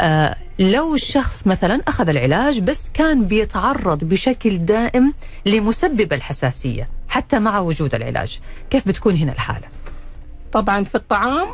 آه 0.00 0.36
لو 0.58 0.94
الشخص 0.94 1.46
مثلا 1.46 1.82
أخذ 1.88 2.08
العلاج 2.08 2.60
بس 2.60 2.90
كان 2.94 3.24
بيتعرض 3.24 4.04
بشكل 4.04 4.58
دائم 4.58 5.14
لمسبب 5.46 6.12
الحساسية 6.12 6.88
حتى 7.08 7.38
مع 7.38 7.58
وجود 7.58 7.94
العلاج 7.94 8.40
كيف 8.70 8.88
بتكون 8.88 9.14
هنا 9.16 9.32
الحالة؟ 9.32 9.66
طبعا 10.52 10.84
في 10.84 10.94
الطعام 10.94 11.46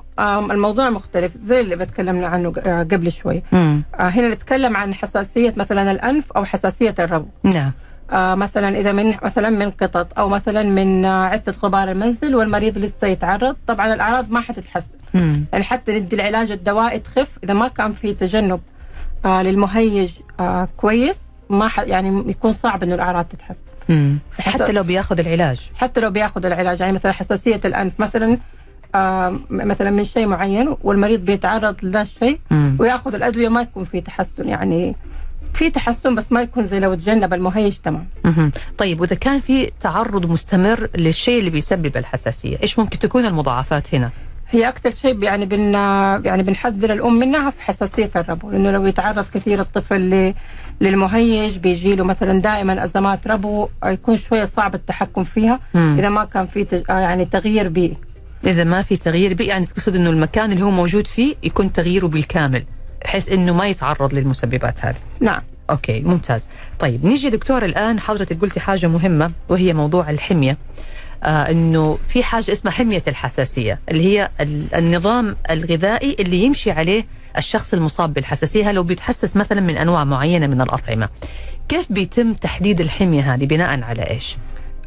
الموضوع 0.50 0.90
مختلف 0.90 1.32
زي 1.42 1.60
اللي 1.60 1.76
بتكلمنا 1.76 2.26
عنه 2.26 2.52
آه، 2.66 2.82
قبل 2.82 3.12
شوي. 3.12 3.42
مم. 3.52 3.82
آه، 3.94 4.08
هنا 4.08 4.28
نتكلم 4.28 4.76
عن 4.76 4.94
حساسية 4.94 5.54
مثلا 5.56 5.90
الأنف 5.90 6.32
أو 6.32 6.44
حساسية 6.44 6.94
الربو. 6.98 7.28
نعم. 7.42 7.72
مثلا 8.12 8.68
إذا 8.78 8.92
من 8.92 9.14
مثلا 9.22 9.50
من 9.50 9.70
قطط 9.70 10.18
أو 10.18 10.28
مثلا 10.28 10.62
من 10.62 11.04
آه، 11.04 11.24
عدة 11.24 11.54
غبار 11.62 11.90
المنزل 11.90 12.34
والمريض 12.34 12.78
لسه 12.78 13.06
يتعرض 13.06 13.56
طبعا 13.66 13.94
الأعراض 13.94 14.30
ما 14.30 14.40
حتتحسن. 14.40 14.98
يعني 15.52 15.64
حتى 15.64 16.00
ندي 16.00 16.16
العلاج 16.16 16.50
الدوائي 16.50 16.98
تخف. 16.98 17.28
إذا 17.44 17.54
ما 17.54 17.68
كان 17.68 17.92
في 17.92 18.14
تجنب 18.14 18.60
آه، 19.24 19.42
للمهيج 19.42 20.12
آه، 20.40 20.68
كويس 20.76 21.16
ما 21.50 21.68
ح- 21.68 21.78
يعني 21.80 22.30
يكون 22.30 22.52
صعب 22.52 22.82
إنه 22.82 22.94
الأعراض 22.94 23.24
تتحسن. 23.24 23.60
حتى 24.38 24.72
لو 24.72 24.82
بياخذ 24.82 25.18
العلاج. 25.18 25.70
حتى 25.74 26.00
لو 26.00 26.10
بياخذ 26.10 26.46
العلاج. 26.46 26.80
يعني 26.80 26.92
مثلا 26.92 27.12
حساسية 27.12 27.60
الأنف 27.64 28.00
مثلا 28.00 28.38
آه 28.94 29.38
مثلا 29.50 29.90
من 29.90 30.04
شيء 30.04 30.26
معين 30.26 30.76
والمريض 30.82 31.20
بيتعرض 31.20 31.76
لذا 31.84 32.02
الشيء. 32.02 32.40
وياخذ 32.78 33.14
الأدوية 33.14 33.48
ما 33.48 33.60
يكون 33.62 33.84
في 33.84 34.00
تحسن. 34.00 34.48
يعني 34.48 34.96
في 35.54 35.70
تحسن 35.70 36.14
بس 36.14 36.32
ما 36.32 36.42
يكون 36.42 36.64
زي 36.64 36.80
لو 36.80 36.94
تجنب 36.94 37.34
المهيج 37.34 37.72
تمام. 37.82 38.06
طيب 38.78 39.00
وإذا 39.00 39.14
كان 39.16 39.40
في 39.40 39.70
تعرض 39.80 40.30
مستمر 40.30 40.88
للشيء 40.98 41.38
اللي 41.38 41.50
بيسبب 41.50 41.96
الحساسية 41.96 42.58
إيش 42.62 42.78
ممكن 42.78 42.98
تكون 42.98 43.24
المضاعفات 43.26 43.94
هنا؟ 43.94 44.10
هي 44.50 44.68
أكثر 44.68 44.90
شيء 44.90 45.22
يعني 45.22 45.46
بن 45.46 45.60
يعني 46.24 46.42
بنحذر 46.42 46.92
الأم 46.92 47.18
منها 47.18 47.50
في 47.50 47.62
حساسية 47.62 48.10
الربو 48.16 48.50
لأنه 48.50 48.70
لو 48.70 48.86
يتعرض 48.86 49.24
كثير 49.34 49.60
الطفل 49.60 50.00
ل- 50.00 50.34
للمهيج 50.80 51.56
بيجي 51.58 51.94
له 51.94 52.04
مثلا 52.04 52.40
دائما 52.40 52.84
أزمات 52.84 53.26
ربو 53.28 53.68
يكون 53.84 54.16
شوية 54.16 54.44
صعب 54.44 54.74
التحكم 54.74 55.24
فيها 55.24 55.60
مم. 55.74 55.96
إذا 55.98 56.08
ما 56.08 56.24
كان 56.24 56.46
في 56.46 56.64
تج- 56.64 56.84
يعني 56.88 57.24
تغيير 57.24 57.68
بيئي 57.68 57.96
إذا 58.46 58.64
ما 58.64 58.82
في 58.82 58.96
تغيير 58.96 59.34
بيئي 59.34 59.50
يعني 59.50 59.66
تقصد 59.66 59.94
إنه 59.96 60.10
المكان 60.10 60.52
اللي 60.52 60.62
هو 60.64 60.70
موجود 60.70 61.06
فيه 61.06 61.34
يكون 61.42 61.72
تغييره 61.72 62.06
بالكامل 62.06 62.64
بحيث 63.04 63.28
إنه 63.28 63.54
ما 63.54 63.66
يتعرض 63.68 64.14
للمسببات 64.14 64.84
هذه. 64.84 64.96
نعم 65.20 65.42
أوكي 65.70 66.00
ممتاز. 66.00 66.46
طيب 66.78 67.04
نيجي 67.06 67.30
دكتور 67.30 67.64
الآن 67.64 68.00
حضرتك 68.00 68.40
قلتي 68.40 68.60
حاجة 68.60 68.86
مهمة 68.86 69.30
وهي 69.48 69.72
موضوع 69.72 70.10
الحمية. 70.10 70.58
آه 71.24 71.50
إنه 71.50 71.98
في 72.08 72.22
حاجة 72.22 72.52
اسمها 72.52 72.72
حمية 72.72 73.02
الحساسية 73.08 73.78
اللي 73.90 74.04
هي 74.04 74.30
ال- 74.40 74.74
النظام 74.74 75.36
الغذائي 75.50 76.16
اللي 76.20 76.42
يمشي 76.42 76.70
عليه 76.70 77.04
الشخص 77.38 77.74
المصاب 77.74 78.14
بالحساسية 78.14 78.72
لو 78.72 78.82
بيتحسس 78.82 79.36
مثلا 79.36 79.60
من 79.60 79.76
أنواع 79.76 80.04
معينة 80.04 80.46
من 80.46 80.60
الأطعمة. 80.60 81.08
كيف 81.68 81.92
بيتم 81.92 82.32
تحديد 82.32 82.80
الحمية 82.80 83.34
هذه 83.34 83.44
بناء 83.46 83.82
على 83.82 84.02
إيش؟ 84.10 84.36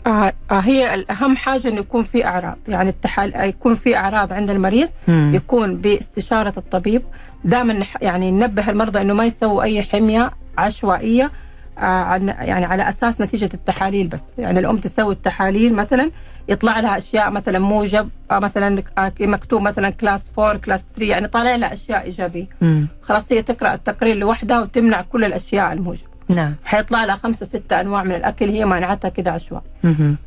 آه 0.08 0.34
آه 0.52 0.60
هي 0.60 0.94
الأهم 0.94 1.36
حاجة 1.36 1.68
إنه 1.68 1.80
يكون 1.80 2.04
في 2.04 2.26
أعراض. 2.26 2.58
يعني 2.68 2.90
التحال 2.90 3.36
آه، 3.36 3.44
يكون 3.44 3.76
في 3.76 3.98
أعراض 3.98 4.34
عند 4.34 4.52
المريض 4.52 4.90
مم. 5.08 5.32
يكون 5.36 5.76
باستشارة 5.78 6.54
الطبيب. 6.58 7.02
دائما 7.44 7.86
يعني 8.02 8.32
ننبه 8.32 8.70
المرضى 8.70 9.02
إنه 9.02 9.14
ما 9.14 9.26
يسووا 9.26 9.64
أي 9.64 9.82
حمية 9.84 10.32
عشوائية 10.58 11.32
آه 11.78 11.82
عن 11.82 12.28
يعني 12.28 12.66
على 12.66 12.90
أساس 12.90 13.22
نتيجة 13.22 13.50
التحاليل 13.54 14.08
بس. 14.08 14.22
يعني 14.38 14.60
الأم 14.60 14.78
تسوي 14.78 15.14
التحاليل 15.14 15.74
مثلا 15.76 16.12
يطلع 16.50 16.80
لها 16.80 16.98
أشياء 16.98 17.30
مثلا 17.32 17.60
موجب 17.60 18.10
آه 18.32 18.40
مثلا 18.40 18.84
آه 18.98 19.12
مكتوب 19.20 19.62
مثلا 19.62 19.90
class 19.90 20.32
4 20.40 20.58
class 20.58 20.84
3 20.96 21.06
يعني 21.12 21.28
طالع 21.28 21.56
لها 21.56 21.74
أشياء 21.74 22.04
إيجابية. 22.04 22.48
مم. 22.62 22.88
خلاص 23.02 23.32
هي 23.32 23.42
تقرأ 23.42 23.74
التقرير 23.74 24.16
لوحدها 24.16 24.62
وتمنع 24.62 25.02
كل 25.02 25.24
الأشياء 25.26 25.74
الموجبة. 25.74 26.17
نعم. 26.30 26.56
حيطلع 26.66 27.06
لها 27.06 27.16
خمسة 27.16 27.46
ستة 27.46 27.82
أنواع 27.82 28.04
من 28.04 28.12
الأكل 28.16 28.50
هي 28.50 28.66
مانعتها 28.66 29.10
كده 29.10 29.32
عشوائي. 29.32 29.64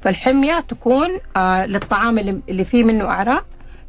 فالحمية 0.01 0.61
تكون 0.61 1.09
آه 1.37 1.67
للطعام 1.67 2.19
اللي, 2.19 2.41
اللي 2.49 2.65
فيه 2.65 2.85
منه 2.85 3.05
أعراض 3.05 3.45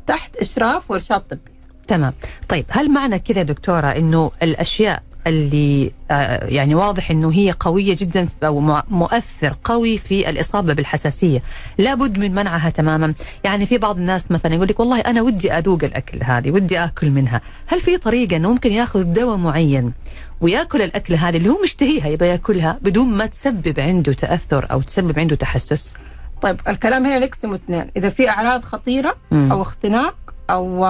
تحت 0.08 0.36
إشراف 0.36 0.91
وإرشاد 0.91 1.21
طبي 1.21 1.39
تمام 1.88 2.13
طيب 2.50 2.65
هل 2.69 2.91
معنى 2.93 3.19
كده 3.19 3.41
دكتورة 3.41 3.88
أنه 3.88 4.32
الأشياء 4.43 5.04
اللي 5.27 5.91
آه، 6.12 6.45
يعني 6.45 6.75
واضح 6.75 7.12
إنه 7.12 7.34
هي 7.34 7.51
قوية 7.51 7.95
جدا 7.99 8.27
أو 8.43 8.81
مؤثر 8.89 9.55
قوي 9.63 9.97
في 9.97 10.29
الإصابة 10.29 10.73
بالحساسية. 10.73 11.43
لابد 11.77 12.19
من 12.19 12.36
منعها 12.36 12.69
تماما. 12.69 13.13
يعني 13.43 13.65
في 13.65 13.77
بعض 13.77 13.97
الناس 13.97 14.31
مثلا 14.31 14.55
يقول 14.55 14.67
لك 14.67 14.79
والله 14.79 14.99
أنا 14.99 15.21
ودي 15.21 15.51
أذوق 15.51 15.84
الأكل 15.84 16.23
هذه 16.23 16.51
ودي 16.51 16.79
آكل 16.79 17.10
منها. 17.10 17.41
هل 17.67 17.79
في 17.79 17.97
طريقة 17.97 18.36
إنه 18.36 18.51
ممكن 18.51 18.71
يأخذ 18.71 19.03
دواء 19.03 19.38
معين 19.38 19.93
ويأكل 20.41 20.81
الاكله 20.81 21.29
هذه 21.29 21.38
اللي 21.38 21.49
هو 21.49 21.62
مشتهيها 21.63 22.07
يبغى 22.07 22.27
يأكلها 22.27 22.79
بدون 22.81 23.07
ما 23.07 23.25
تسبب 23.25 23.79
عنده 23.79 24.13
تأثر 24.13 24.67
أو 24.71 24.81
تسبب 24.81 25.19
عنده 25.19 25.36
تحسس؟ 25.36 25.93
طيب 26.41 26.60
الكلام 26.67 27.05
هنا 27.05 27.19
نقسمه 27.19 27.55
اثنين. 27.55 27.91
إذا 27.97 28.10
في 28.10 28.29
أعراض 28.29 28.63
خطيرة. 28.63 29.15
أو 29.34 29.62
اختناق 29.62 30.15
أو 30.49 30.86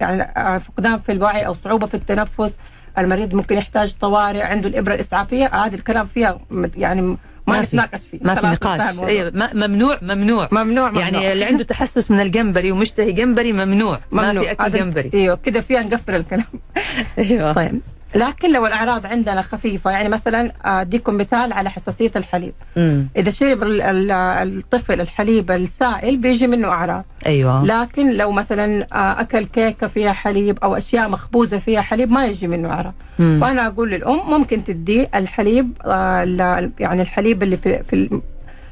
يعني 0.00 0.22
آه، 0.22 0.58
فقدان 0.58 0.98
في 0.98 1.12
الوعي 1.12 1.46
أو 1.46 1.54
صعوبة 1.64 1.86
في 1.86 1.94
التنفس 1.94 2.54
المريض 2.98 3.34
ممكن 3.34 3.56
يحتاج 3.56 3.94
طوارئ 4.00 4.42
عنده 4.42 4.68
الإبرة 4.68 4.94
الإسعافية 4.94 5.44
آه، 5.44 5.66
هذا 5.66 5.76
الكلام 5.76 6.06
فيها 6.06 6.40
يعني 6.76 7.16
ما, 7.46 7.62
نتناقش 7.62 8.00
فيه. 8.10 8.18
ما 8.22 8.34
في 8.34 8.46
نقاش. 8.46 8.98
أيوة 8.98 9.32
ممنوع 9.54 9.98
ممنوع. 10.02 10.48
ممنوع 10.52 10.88
ممنوع. 10.88 11.02
يعني 11.02 11.32
اللي 11.32 11.44
عنده 11.44 11.64
تحسس 11.64 12.10
من 12.10 12.20
الجمبري 12.20 12.72
ومشتهي 12.72 13.12
جمبري 13.12 13.52
ممنوع, 13.52 13.98
ما 14.10 14.32
في 14.32 14.50
أكل 14.50 14.70
جمبري. 14.70 15.10
إيوه 15.14 15.36
كده 15.36 15.60
فيها 15.60 15.80
نقفل 15.80 16.14
الكلام. 16.14 16.44
إيوه. 17.18 17.52
طيب. 17.52 17.80
لكن 18.14 18.52
لو 18.52 18.66
الأعراض 18.66 19.06
عندنا 19.06 19.42
خفيفة 19.42 19.90
يعني 19.90 20.08
مثلا 20.08 20.52
أديكم 20.64 21.16
مثال 21.16 21.52
على 21.52 21.70
حساسية 21.70 22.10
الحليب. 22.16 22.52
مم. 22.76 23.08
إذا 23.16 23.30
شرب 23.30 23.62
ال- 23.62 23.80
ال- 23.82 24.10
الطفل 24.58 25.00
الحليب 25.00 25.50
السائل 25.50 26.16
بيجي 26.16 26.46
منه 26.46 26.68
أعراض. 26.68 27.04
أيوه. 27.26 27.64
لكن 27.64 28.10
لو 28.16 28.32
مثلا 28.32 28.86
آه، 28.92 29.20
أكل 29.20 29.44
كيكة 29.44 29.86
فيها 29.86 30.12
حليب 30.12 30.58
أو 30.62 30.76
أشياء 30.76 31.08
مخبوزة 31.08 31.58
فيها 31.58 31.80
حليب 31.80 32.10
ما 32.12 32.26
يجي 32.26 32.46
منه 32.46 32.70
أعراض. 32.70 32.94
مم. 33.18 33.38
فأنا 33.40 33.66
أقول 33.66 33.90
للأم 33.90 34.30
ممكن 34.30 34.64
تديه 34.64 35.08
الحليب 35.14 35.72
آه، 35.84 36.70
يعني 36.80 37.02
الحليب 37.02 37.42
اللي 37.42 37.56
في 37.56 37.82
في 37.84 38.20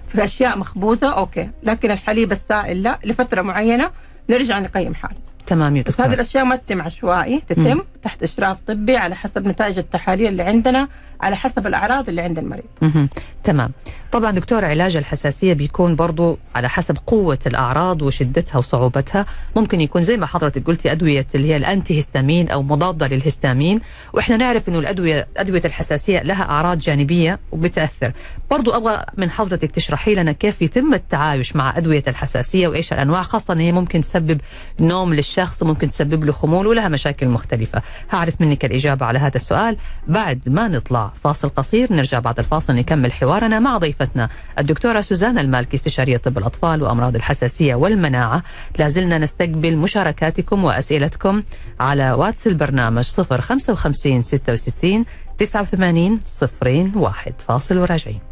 في 0.09 0.25
أشياء 0.25 0.59
مخبوزة 0.59 1.13
أوكي. 1.13 1.51
لكن 1.63 1.91
الحليب 1.91 2.33
السائل 2.33 2.83
لا 2.83 2.99
لفترة 3.05 3.43
معينة 3.43 3.91
نرجع 4.31 4.59
نقيم 4.59 4.95
حاله 4.95 5.15
تمام 5.49 5.77
يا 5.77 5.83
بس 5.83 5.91
دكتور. 5.91 6.07
هذه 6.07 6.15
الأشياء 6.15 6.45
ما 6.45 6.57
تتم 6.57 6.83
عشوائي 6.83 7.41
تتم 7.49 7.81
تحت 8.03 8.23
إشراف 8.23 8.57
طبي 8.67 8.97
على 8.97 9.15
حسب 9.15 9.49
نتائج 9.49 9.79
التحاليل 9.79 10.27
اللي 10.29 10.43
عندنا 10.43 10.89
على 11.21 11.37
حسب 11.37 11.67
الأعراض 11.67 12.09
اللي 12.09 12.21
عند 12.23 12.39
المريض. 12.39 12.65
مهم. 12.83 13.09
تمام. 13.45 13.71
طبعا 14.13 14.31
دكتور 14.31 14.65
علاج 14.65 14.97
الحساسية 14.97 15.53
بيكون 15.53 15.97
برضو 15.97 16.39
على 16.55 16.69
حسب 16.69 16.97
قوة 17.07 17.39
الأعراض 17.47 18.03
وشدتها 18.03 18.59
وصعوبتها. 18.59 19.25
ممكن 19.57 19.81
يكون 19.81 20.03
زي 20.03 20.17
ما 20.17 20.27
حضرتك 20.27 20.67
قلتي 20.67 20.93
أدوية 20.93 21.27
اللي 21.35 21.49
هي 21.49 21.57
الأنتي 21.57 21.97
هيستامين 21.97 22.49
أو 22.49 22.63
مضادة 22.63 23.07
للهستامين. 23.07 23.81
وإحنا 24.13 24.37
نعرف 24.37 24.69
أنه 24.69 24.79
الأدوية 24.79 25.27
أدوية 25.37 25.63
الحساسية 25.65 26.23
لها 26.23 26.43
أعراض 26.43 26.79
جانبية 26.79 27.39
وبتأثر. 27.53 28.13
برضو 28.51 28.71
أبغى 28.77 29.05
من 29.17 29.31
حضرتك 29.31 29.71
تشرحي 29.71 30.15
لنا 30.15 30.33
كيف 30.33 30.63
يتم 30.63 30.95
التعايش 30.95 31.57
مع 31.57 31.77
أدوية 31.79 32.03
الحساسية 32.09 32.69
وإيش 32.69 32.93
الأنواع 32.93 33.23
خاصة 33.23 33.55
أن 33.55 33.59
هي 33.59 33.73
ممكن 33.73 34.01
تسبب 34.01 34.41
نوم 34.81 35.15
للشخص 35.15 35.38
وممكن 35.63 35.89
تسبب 35.89 36.25
له 36.25 36.33
خمول 36.33 36.67
ولها 36.67 36.89
مشاكل 36.89 37.29
مختلفة. 37.29 37.83
هعرف 38.11 38.41
منك 38.41 38.65
الإجابة 38.65 39.07
على 39.07 39.19
هذا 39.19 39.37
السؤال. 39.37 39.77
بعد 40.09 40.49
ما 40.49 40.69
نطلع 40.69 41.13
فاصل 41.25 41.49
قصير 41.49 41.93
نرجع 41.93 42.19
بعد 42.19 42.39
الفاصل 42.39 42.75
نكمل 42.75 43.13
حوارنا 43.13 43.59
مع 43.59 43.79
ضيفتنا 43.79 44.29
الدكتورة 44.59 45.01
سوزانا 45.01 45.41
المالكي 45.41 45.77
استشارية 45.77 46.17
طب 46.17 46.39
الأطفال 46.39 46.83
وأمراض 46.83 47.15
الحساسية 47.17 47.75
والمناعة. 47.75 48.43
لازلنا 48.79 49.19
نستقبل 49.19 49.77
مشاركاتكم 49.77 50.65
وأسئلتكم 50.65 51.43
على 51.81 52.13
واتس 52.13 52.47
البرنامج 52.47 53.05
055 53.05 54.23
66 54.23 55.05
89 55.39 56.21
01 56.97 57.35
فاصل 57.49 57.79
وراجعين. 57.79 58.28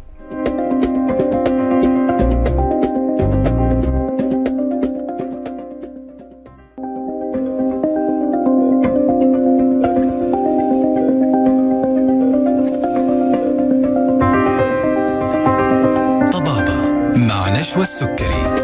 مع 17.77 18.56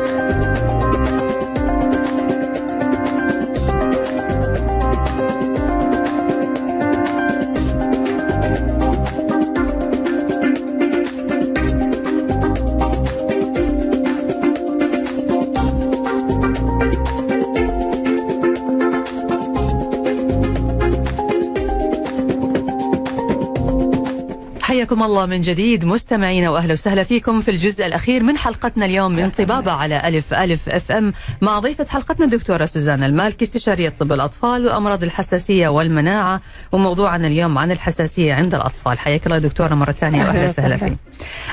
حياكم 25.03 25.13
الله 25.15 25.25
من 25.25 25.41
جديد 25.41 25.85
مستمعينا 25.85 26.49
وأهلا 26.49 26.73
وسهلا 26.73 27.03
فيكم 27.03 27.41
في 27.41 27.51
الجزء 27.51 27.85
الأخير 27.85 28.23
من 28.23 28.37
حلقتنا 28.37 28.85
اليوم 28.85 29.11
من 29.11 29.29
طبابة 29.29 29.71
على 29.71 30.07
ألف 30.07 30.33
ألف 30.33 30.69
أف 30.69 30.91
أم. 30.91 31.13
مع 31.41 31.59
ضيفة 31.59 31.85
حلقتنا 31.89 32.25
الدكتورة 32.25 32.65
سوزانا 32.65 33.05
المالكي 33.05 33.45
استشارية 33.45 33.89
طب 33.89 34.13
الأطفال 34.13 34.65
وأمراض 34.65 35.03
الحساسية 35.03 35.67
والمناعة 35.67 36.41
وموضوعنا 36.71 37.27
اليوم 37.27 37.57
عن 37.57 37.71
الحساسية 37.71 38.33
عند 38.33 38.55
الأطفال. 38.55 38.99
حياك 38.99 39.25
الله 39.25 39.37
دكتورة 39.37 39.75
مرة 39.75 39.91
ثانية 39.91 40.19
وأهلا 40.25 40.45
وسهلا 40.45 40.77
فيك. 40.77 40.93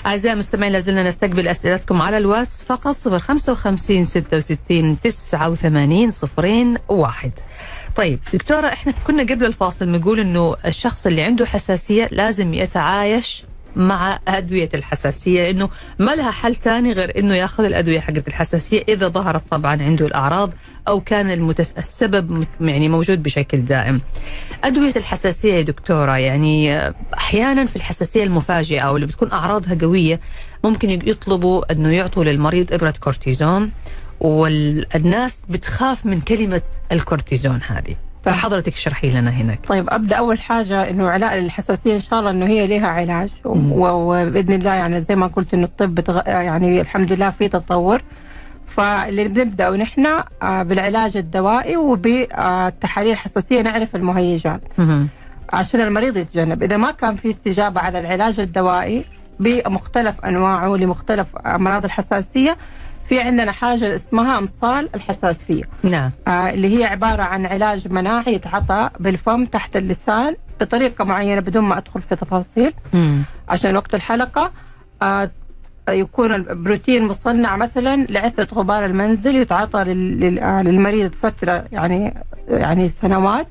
أعزائي 0.06 0.32
المستمعين 0.32 0.72
لازلنا 0.72 1.08
نستقبل 1.08 1.48
أسئلتكم 1.48 2.02
على 2.02 2.18
الواتس 2.18 2.64
فقط 2.64 2.94
055 2.96 4.04
66 4.04 5.00
89 5.00 6.10
صفرين 6.10 6.76
واحد. 6.88 7.32
طيب 7.96 8.18
دكتورة 8.32 8.66
إحنا 8.66 8.92
كنا 9.06 9.22
قبل 9.22 9.44
الفاصل 9.44 9.88
نقول 9.88 10.20
إنه 10.20 10.56
الشخص 10.66 11.06
اللي 11.06 11.22
عنده 11.22 11.46
حساسية 11.46 12.08
لازم 12.12 12.54
يتعايش 12.54 13.44
مع 13.76 14.18
أدوية 14.28 14.68
الحساسية 14.74 15.50
إنه 15.50 15.68
ما 15.98 16.10
لها 16.14 16.30
حل 16.30 16.54
تاني 16.54 16.92
غير 16.92 17.18
إنه 17.18 17.34
ياخذ 17.34 17.64
الأدوية 17.64 18.00
حقت 18.00 18.28
الحساسية 18.28 18.84
إذا 18.88 19.08
ظهرت 19.08 19.42
طبعا 19.50 19.82
عنده 19.82 20.06
الأعراض 20.06 20.50
أو 20.88 21.00
كان 21.00 21.30
المتس... 21.30 21.72
السبب 21.78 22.44
يعني 22.60 22.88
موجود 22.88 23.22
بشكل 23.22 23.58
دائم. 23.64 24.00
أدوية 24.64 24.92
الحساسية 24.96 25.54
يا 25.54 25.62
دكتورة 25.62 26.18
يعني 26.18 26.88
أحيانا 27.14 27.66
في 27.66 27.76
الحساسية 27.76 28.24
المفاجئة 28.24 28.80
أو 28.80 28.96
اللي 28.96 29.06
بتكون 29.06 29.32
أعراضها 29.32 29.76
قوية 29.80 30.20
ممكن 30.64 30.90
يطلبوا 30.90 31.72
إنه 31.72 31.88
يعطوا 31.92 32.24
للمريض 32.24 32.72
إبرة 32.72 32.94
كورتيزون 33.00 33.70
والناس 34.20 35.42
بتخاف 35.48 36.06
من 36.06 36.20
كلمة 36.20 36.62
الكورتيزون 36.92 37.60
هذه. 37.66 37.96
فحضرتك 38.24 38.72
اشرحي 38.72 39.10
لنا 39.10 39.30
هناك. 39.30 39.66
طيب 39.66 39.90
أبدأ 39.90 40.16
أول 40.16 40.40
حاجة 40.40 40.90
إنه 40.90 41.08
علاء 41.08 41.38
الحساسية 41.38 41.94
إن 41.94 42.00
شاء 42.00 42.18
الله 42.18 42.30
إنه 42.30 42.46
هي 42.46 42.66
لها 42.66 42.86
علاج. 42.86 43.28
وبإذن 43.44 44.52
الله 44.52 44.74
يعني 44.74 45.00
زي 45.00 45.16
ما 45.16 45.26
قلت 45.26 45.54
إنه 45.54 45.64
الطب 45.64 45.94
بتغ... 45.94 46.22
يعني 46.26 46.80
الحمد 46.80 47.12
لله 47.12 47.30
في 47.30 47.48
تطور. 47.48 48.02
فاللي 48.66 49.28
بنبدأ 49.28 49.70
نحن 49.70 50.06
آه، 50.42 50.62
بالعلاج 50.62 51.16
الدوائي 51.16 51.76
وبالتحاليل 51.76 53.12
الحساسية 53.12 53.62
نعرف 53.62 53.96
المهيجات. 53.96 54.60
عشان 55.52 55.80
المريض 55.80 56.16
يتجنب. 56.16 56.62
إذا 56.62 56.76
ما 56.76 56.90
كان 56.90 57.16
في 57.16 57.30
استجابة 57.30 57.80
على 57.80 57.98
العلاج 57.98 58.40
الدوائي 58.40 59.04
بمختلف 59.40 60.20
أنواعه 60.20 60.76
لمختلف 60.76 61.26
أمراض 61.36 61.84
الحساسية 61.84 62.56
في 63.10 63.20
عندنا 63.20 63.52
حاجة 63.52 63.94
اسمها 63.94 64.38
أمصال 64.38 64.88
الحساسية. 64.94 65.62
نعم. 65.82 66.10
آه، 66.28 66.50
اللي 66.50 66.78
هي 66.78 66.84
عبارة 66.84 67.22
عن 67.22 67.46
علاج 67.46 67.88
مناعي 67.92 68.34
يتعطى 68.34 68.90
بالفم 69.00 69.44
تحت 69.44 69.76
اللسان 69.76 70.36
بطريقة 70.60 71.04
معينة 71.04 71.40
بدون 71.40 71.64
ما 71.64 71.78
أدخل 71.78 72.02
في 72.02 72.16
تفاصيل. 72.16 72.72
مم. 72.92 73.22
عشان 73.48 73.76
وقت 73.76 73.94
الحلقة 73.94 74.52
آه، 75.02 75.30
يكون 75.88 76.34
البروتين 76.34 77.04
مصنع 77.04 77.56
مثلا 77.56 78.06
لعثة 78.10 78.48
غبار 78.54 78.86
المنزل 78.86 79.36
يتعاطى 79.36 79.78
آه، 79.80 80.62
للمريض 80.62 81.12
فترة 81.12 81.64
يعني 81.72 82.14
يعني 82.48 82.88
سنوات. 82.88 83.48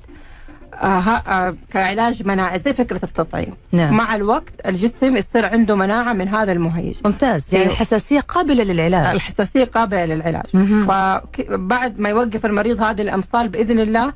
كعلاج 1.72 2.28
مناعي 2.28 2.60
زي 2.60 2.74
فكرة 2.74 3.00
التطعيم. 3.04 3.54
نعم. 3.72 3.94
مع 3.94 4.16
الوقت 4.16 4.54
الجسم 4.66 5.18
يصير 5.18 5.46
عنده 5.46 5.76
مناعة 5.76 6.14
من 6.14 6.28
هذا 6.28 6.52
المهيج. 6.52 6.96
ممتاز. 7.06 7.48
يعني 7.52 7.64
أيوه. 7.64 7.74
الحساسية 7.74 8.20
قابلة 8.20 8.64
للعلاج. 8.64 9.16
الحساسية 9.16 9.66
قابلة 9.66 10.06
للعلاج. 10.06 10.46
فبعد 10.88 12.00
ما 12.00 12.10
يوقف 12.10 12.46
المريض 12.46 12.82
هذه 12.82 13.02
الأمصال 13.02 13.50
بإذن 13.50 13.80
الله 13.80 14.14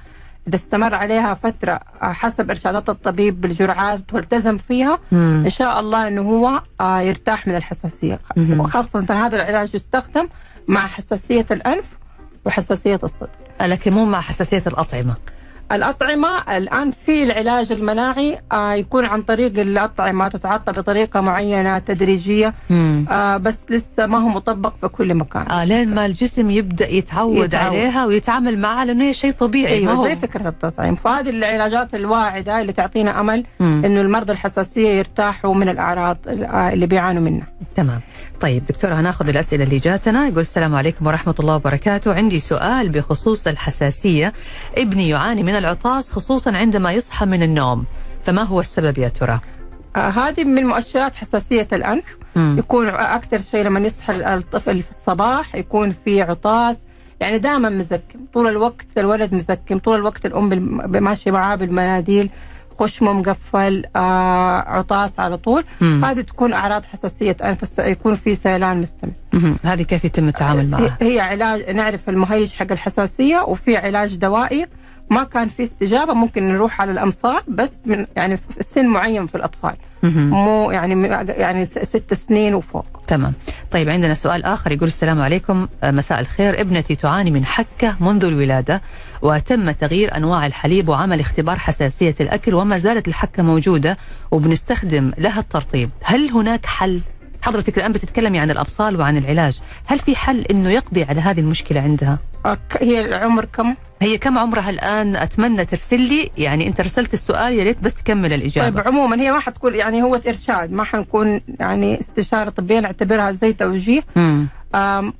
إذا 0.47 0.55
استمر 0.55 0.95
عليها 0.95 1.33
فترة 1.33 1.79
آه، 2.01 2.11
حسب 2.11 2.49
إرشادات 2.49 2.89
الطبيب 2.89 3.41
بالجرعات 3.41 4.13
والتزم 4.13 4.57
فيها 4.57 4.99
مم. 5.11 5.41
إن 5.45 5.49
شاء 5.49 5.79
الله 5.79 6.07
إنه 6.07 6.21
هو 6.21 6.61
آه، 6.81 6.99
يرتاح 6.99 7.47
من 7.47 7.55
الحساسية. 7.55 8.19
مهم. 8.37 8.59
وخاصة 8.59 9.25
هذا 9.25 9.35
العلاج 9.35 9.75
يستخدم 9.75 10.27
مع 10.67 10.87
حساسية 10.87 11.45
الأنف 11.51 11.85
وحساسية 12.45 12.99
الصدر. 13.03 13.29
لكن 13.61 13.93
مو 13.93 14.05
مع 14.05 14.21
حساسية 14.21 14.63
الأطعمة. 14.67 15.15
الأطعمة 15.71 16.57
الآن 16.57 16.91
في 16.91 17.23
العلاج 17.23 17.71
المناعي 17.71 18.37
آه 18.51 18.73
يكون 18.73 19.05
عن 19.05 19.21
طريق 19.21 19.59
الأطعمة 19.59 20.27
تتعطى 20.27 20.71
بطريقة 20.71 21.21
معينة 21.21 21.77
تدريجية 21.77 22.53
مم. 22.69 23.05
آه 23.09 23.37
بس 23.37 23.65
لسه 23.69 24.07
ما 24.07 24.17
هو 24.17 24.27
مطبق 24.29 24.73
في 24.81 24.87
كل 24.87 25.15
مكان 25.15 25.51
آه 25.51 25.63
لين 25.65 25.95
ما 25.95 26.05
الجسم 26.05 26.49
يبدأ 26.49 26.89
يتعود, 26.89 27.45
يتعود. 27.45 27.65
عليها 27.75 28.05
ويتعامل 28.05 28.59
معها 28.59 28.85
لأنه 28.85 29.03
هي 29.03 29.13
شيء 29.13 29.31
طبيعي 29.31 29.85
ما 29.85 29.91
أيوه 29.91 29.93
هو 29.93 30.07
زي 30.07 30.15
فكرة 30.15 30.47
التطعيم 30.49 30.95
فهذه 30.95 31.29
العلاجات 31.29 31.95
الواعدة 31.95 32.61
اللي 32.61 32.73
تعطينا 32.73 33.19
أمل 33.19 33.43
مم. 33.59 33.81
إنه 33.85 34.01
المرضى 34.01 34.31
الحساسية 34.33 34.89
يرتاحوا 34.89 35.53
من 35.55 35.69
الأعراض 35.69 36.17
اللي 36.27 36.87
بيعانوا 36.87 37.21
منها 37.21 37.47
تمام 37.75 38.01
طيب 38.43 38.65
دكتورة 38.65 38.93
هناخذ 38.93 39.29
الأسئلة 39.29 39.63
اللي 39.63 39.77
جاتنا. 39.77 40.27
يقول 40.27 40.39
السلام 40.39 40.75
عليكم 40.75 41.07
ورحمة 41.07 41.35
الله 41.39 41.55
وبركاته. 41.55 42.13
عندي 42.13 42.39
سؤال 42.39 42.89
بخصوص 42.89 43.47
الحساسية. 43.47 44.33
ابني 44.77 45.09
يعاني 45.09 45.43
من 45.43 45.55
العطاس 45.55 46.11
خصوصا 46.11 46.51
عندما 46.57 46.91
يصحى 46.91 47.25
من 47.25 47.43
النوم. 47.43 47.85
فما 48.23 48.43
هو 48.43 48.59
السبب 48.59 48.97
يا 48.97 49.09
ترى؟ 49.09 49.39
آه 49.95 50.09
هذه 50.09 50.43
من 50.43 50.65
مؤشرات 50.65 51.15
حساسية 51.15 51.67
الأنف. 51.73 52.17
مم. 52.35 52.55
يكون 52.59 52.89
أكثر 52.89 53.41
شيء 53.41 53.65
لما 53.65 53.79
يصحى 53.79 54.33
الطفل 54.33 54.81
في 54.81 54.89
الصباح 54.89 55.55
يكون 55.55 55.91
في 56.05 56.21
عطاس. 56.21 56.77
يعني 57.19 57.37
دائما 57.37 57.69
مزكم 57.69 58.19
طول 58.33 58.47
الوقت 58.47 58.87
الولد 58.97 59.33
مزكم 59.33 59.77
طول 59.77 59.95
الوقت 59.99 60.25
الأم 60.25 60.49
بالم- 60.49 61.03
ماشية 61.03 61.31
معاه 61.31 61.55
بالمناديل. 61.55 62.29
خشمه 62.83 63.13
مقفل 63.13 63.83
آه 63.95 64.57
عطاس 64.59 65.19
على 65.19 65.37
طول 65.37 65.63
مم. 65.81 66.05
هذه 66.05 66.21
تكون 66.21 66.53
أعراض 66.53 66.85
حساسية 66.85 67.37
انف 67.43 67.79
يكون 67.79 68.15
في 68.15 68.35
سيلان 68.35 68.77
مستمر 68.77 69.11
مهم. 69.33 69.55
هذه 69.63 69.81
كيف 69.83 70.05
يتم 70.05 70.27
التعامل 70.27 70.69
معها؟ 70.69 70.97
هي 71.01 71.19
علاج 71.19 71.69
نعرف 71.69 72.09
المهيج 72.09 72.51
حق 72.51 72.71
الحساسية 72.71 73.41
وفي 73.41 73.77
علاج 73.77 74.15
دوائي 74.15 74.67
ما 75.09 75.23
كان 75.23 75.47
في 75.47 75.63
استجابة 75.63 76.13
ممكن 76.13 76.43
نروح 76.49 76.81
على 76.81 76.91
الامصار 76.91 77.43
بس 77.47 77.71
من 77.85 78.05
يعني 78.15 78.37
في 78.37 78.43
سن 78.63 78.85
معين 78.87 79.27
في 79.27 79.35
الأطفال. 79.35 79.75
مو 80.03 80.71
يعني 80.71 81.07
يعني 81.27 81.65
ست 81.65 82.13
سنين 82.13 82.53
وفوق. 82.55 82.85
تمام. 83.07 83.33
طيب 83.71 83.89
عندنا 83.89 84.13
سؤال 84.13 84.45
آخر 84.45 84.71
يقول 84.71 84.87
السلام 84.87 85.21
عليكم. 85.21 85.67
آه، 85.83 85.91
مساء 85.91 86.19
الخير. 86.19 86.61
ابنتي 86.61 86.95
تعاني 86.95 87.31
من 87.31 87.45
حكة 87.45 87.95
منذ 87.99 88.25
الولادة 88.25 88.81
وتم 89.21 89.71
تغيير 89.71 90.17
أنواع 90.17 90.45
الحليب 90.45 90.89
وعمل 90.89 91.19
اختبار 91.19 91.59
حساسية 91.59 92.15
الأكل 92.19 92.53
وما 92.53 92.77
زالت 92.77 93.07
الحكة 93.07 93.43
موجودة 93.43 93.97
وبنستخدم 94.31 95.11
لها 95.17 95.39
الترطيب. 95.39 95.89
هل 96.03 96.31
هناك 96.31 96.65
حل؟ 96.65 97.01
حضرتك 97.43 97.77
الآن 97.77 97.91
بتتكلمي 97.91 98.39
عن 98.39 98.51
الأبصال 98.51 98.99
وعن 98.99 99.17
العلاج 99.17 99.59
هل 99.85 99.99
في 99.99 100.15
حل 100.15 100.41
أنه 100.41 100.69
يقضي 100.69 101.03
على 101.03 101.21
هذه 101.21 101.39
المشكلة 101.39 101.81
عندها؟ 101.81 102.19
هي 102.81 103.05
العمر 103.05 103.45
كم؟ 103.45 103.75
هي 104.01 104.17
كم 104.17 104.37
عمرها 104.37 104.69
الآن 104.69 105.15
أتمنى 105.15 105.65
ترسل 105.65 106.01
لي 106.01 106.31
يعني 106.37 106.67
أنت 106.67 106.81
رسلت 106.81 107.13
السؤال 107.13 107.53
يا 107.53 107.63
ريت 107.63 107.79
بس 107.83 107.93
تكمل 107.93 108.33
الإجابة 108.33 108.69
طيب 108.69 108.87
عموما 108.87 109.21
هي 109.21 109.31
ما 109.31 109.39
حتكون 109.39 109.75
يعني 109.75 110.03
هو 110.03 110.15
إرشاد 110.15 110.71
ما 110.71 110.83
حنكون 110.83 111.41
يعني 111.59 111.99
استشارة 111.99 112.49
طبية 112.49 112.79
نعتبرها 112.79 113.31
زي 113.31 113.53
توجيه 113.53 114.01
مم. 114.15 114.47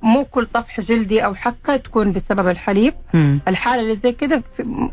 مو 0.01 0.25
كل 0.31 0.45
طفح 0.45 0.81
جلدي 0.81 1.25
أو 1.25 1.35
حكة 1.35 1.75
تكون 1.75 2.11
بسبب 2.11 2.47
الحليب 2.47 2.93
مم. 3.13 3.39
الحالة 3.47 3.81
اللي 3.81 3.95
زي 3.95 4.11
كده 4.11 4.43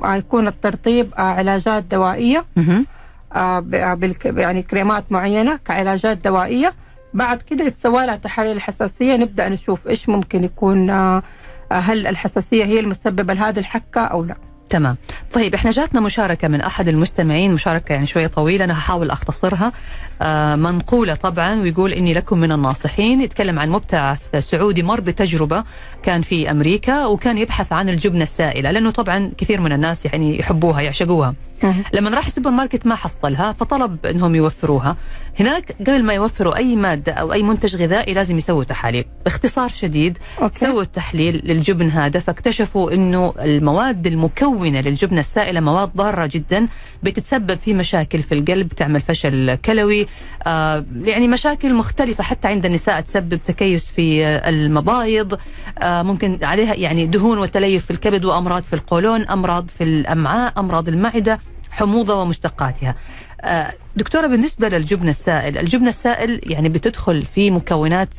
آه، 0.04 0.14
يكون 0.14 0.46
الترطيب 0.46 1.14
آه، 1.14 1.20
علاجات 1.20 1.82
دوائية 1.82 2.44
مهم. 2.56 2.86
آه، 3.32 3.64
يعني 4.24 4.62
كريمات 4.62 5.12
معينة 5.12 5.58
كعلاجات 5.64 6.24
دوائية 6.24 6.72
بعد 7.14 7.42
كده 7.42 7.64
يتسوى 7.64 8.06
لها 8.06 8.16
تحاليل 8.16 8.56
الحساسية. 8.56 9.16
نبدأ 9.16 9.48
نشوف 9.48 9.88
إيش 9.88 10.08
ممكن 10.08 10.44
يكون 10.44 10.90
آه، 10.90 11.22
هل 11.72 12.06
الحساسية 12.06 12.64
هي 12.64 12.80
المسببة 12.80 13.34
لهذه 13.34 13.58
الحكة 13.58 14.00
أو 14.00 14.24
لا. 14.24 14.36
تمام. 14.68 14.96
طيب 15.32 15.54
إحنا 15.54 15.70
جاتنا 15.70 16.00
مشاركة 16.00 16.48
من 16.48 16.60
أحد 16.60 16.88
المستمعين 16.88 17.54
مشاركة 17.54 17.92
يعني 17.92 18.06
شوية 18.06 18.26
طويلة 18.26 18.64
أنا 18.64 18.72
هحاول 18.72 19.10
أختصرها. 19.10 19.72
آه 20.22 20.56
منقولة 20.56 21.14
طبعا 21.14 21.60
ويقول 21.60 21.92
إني 21.92 22.14
لكم 22.14 22.38
من 22.38 22.52
الناصحين. 22.52 23.20
يتكلم 23.20 23.58
عن 23.58 23.70
مبتعث 23.70 24.18
سعودي 24.38 24.82
مر 24.82 25.00
بتجربة 25.00 25.64
كان 26.02 26.22
في 26.22 26.50
أمريكا 26.50 27.06
وكان 27.06 27.38
يبحث 27.38 27.72
عن 27.72 27.88
الجبنة 27.88 28.22
السائلة 28.22 28.70
لأنه 28.70 28.90
طبعا 28.90 29.30
كثير 29.38 29.60
من 29.60 29.72
الناس 29.72 30.04
يعني 30.06 30.38
يحبوها 30.38 30.80
يعشقوها. 30.80 31.34
لما 31.92 32.10
راح 32.10 32.26
السوبر 32.26 32.50
ماركت 32.50 32.86
ما 32.86 32.94
حصلها 32.94 33.52
فطلب 33.52 34.06
إنهم 34.06 34.34
يوفروها. 34.34 34.96
هناك 35.40 35.76
قبل 35.80 36.02
ما 36.04 36.12
يوفروا 36.14 36.56
أي 36.56 36.76
مادة 36.76 37.12
أو 37.12 37.32
أي 37.32 37.42
منتج 37.42 37.76
غذائي 37.76 38.14
لازم 38.14 38.38
يسووا 38.38 38.64
تحاليل 38.64 39.04
باختصار 39.24 39.68
شديد 39.68 40.18
okay. 40.42 40.58
سووا 40.58 40.82
التحليل 40.82 41.42
للجبن 41.44 41.90
هذا 41.90 42.20
فاكتشفوا 42.20 42.92
إنه 42.92 43.34
المواد 43.38 44.06
المكونة 44.06 44.80
للجبنة 44.80 45.20
السائلة 45.20 45.60
مواد 45.60 45.90
ضارة 45.96 46.26
جدا 46.32 46.68
بتتسبب 47.02 47.54
في 47.54 47.74
مشاكل 47.74 48.18
في 48.18 48.34
القلب 48.34 48.68
تعمل 48.68 49.00
فشل 49.00 49.54
كلوي 49.54 50.06
آه 50.46 50.84
يعني 51.04 51.28
مشاكل 51.28 51.74
مختلفة 51.74 52.24
حتى 52.24 52.48
عند 52.48 52.66
النساء 52.66 53.00
تسبب 53.00 53.40
تكيس 53.46 53.90
في 53.90 54.26
المبايض 54.26 55.38
آه 55.78 56.02
ممكن 56.02 56.38
عليها 56.42 56.74
يعني 56.74 57.06
دهون 57.06 57.38
وتليف 57.38 57.84
في 57.84 57.90
الكبد 57.90 58.24
وأمراض 58.24 58.62
في 58.62 58.72
القولون 58.72 59.22
أمراض 59.22 59.68
في 59.78 59.84
الأمعاء 59.84 60.52
أمراض 60.58 60.88
المعدة 60.88 61.38
حموضة 61.70 62.14
ومشتقاتها. 62.14 62.94
آه، 63.40 63.72
دكتورة 63.96 64.26
بالنسبة 64.26 64.68
للجبن 64.68 65.08
السائل 65.08 65.58
الجبن 65.58 65.88
السائل 65.88 66.40
يعني 66.42 66.68
بتدخل 66.68 67.26
في 67.34 67.50
مكونات 67.50 68.14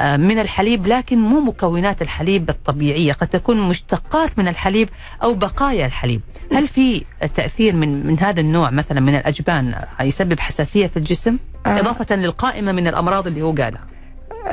آه، 0.00 0.16
من 0.16 0.38
الحليب 0.38 0.86
لكن 0.86 1.18
مو 1.18 1.40
مكونات 1.40 2.02
الحليب 2.02 2.50
الطبيعية 2.50 3.12
قد 3.12 3.26
تكون 3.28 3.68
مشتقات 3.68 4.38
من 4.38 4.48
الحليب 4.48 4.88
أو 5.22 5.34
بقايا 5.34 5.86
الحليب. 5.86 6.20
هل 6.52 6.68
في 6.68 7.04
تأثير 7.34 7.76
من 7.76 8.06
من 8.06 8.20
هذا 8.20 8.40
النوع 8.40 8.70
مثلا 8.70 9.00
من 9.00 9.14
الأجبان 9.14 9.84
يسبب 10.00 10.40
حساسية 10.40 10.86
في 10.86 10.96
الجسم؟ 10.96 11.38
آه. 11.66 11.80
إضافة 11.80 12.16
للقائمة 12.16 12.72
من 12.72 12.86
الأمراض 12.86 13.26
اللي 13.26 13.42
هو 13.42 13.52
قالها. 13.52 13.80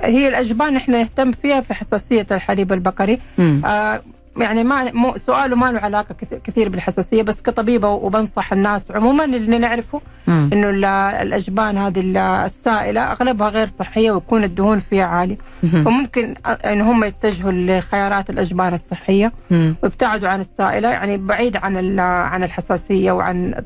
هي 0.04 0.28
الأجبان 0.28 0.76
إحنا 0.76 0.98
نهتم 1.00 1.32
فيها 1.32 1.62
في 1.62 1.74
حساسية 1.74 2.26
الحليب 2.32 2.74
البقري. 2.74 3.20
آه 3.66 4.02
يعني 4.38 4.64
ما 4.64 4.92
مو 4.92 5.16
سؤاله 5.28 5.56
ما 5.56 5.72
له 5.72 5.80
علاقة 5.80 6.16
كثير, 6.44 6.70
بالحساسية 6.70 7.22
بس 7.24 7.42
كطبيبة 7.42 7.88
وبنصح 7.90 8.54
الناس 8.54 8.84
عموما 8.92 9.26
اللي 9.26 9.58
نعرفه 9.58 10.02
مم. 10.28 10.50
إنه 10.54 10.70
ال- 10.70 10.86
الأجبان 11.28 11.78
هذه 11.78 12.00
ال- 12.00 12.18
السائلة 12.18 13.12
أغلبها 13.12 13.50
غير 13.50 13.68
صحية 13.68 14.12
ويكون 14.12 14.44
الدهون 14.44 14.80
فيها 14.80 15.06
عالي 15.06 15.38
مهم. 15.64 15.84
فممكن 15.84 16.34
إن 16.46 16.82
هم 16.82 17.04
يتجهوا 17.04 17.52
لخيارات 17.52 18.30
الأجبان 18.30 18.74
الصحية 18.74 19.32
مم. 19.52 19.76
ويبتعدوا 19.84 20.30
عن 20.30 20.42
السائلة 20.42 20.90
يعني 20.90 21.18
بعيد 21.18 21.58
عن 21.58 22.00
عن 22.00 22.44
الحساسية 22.44 23.12
وعن 23.12 23.64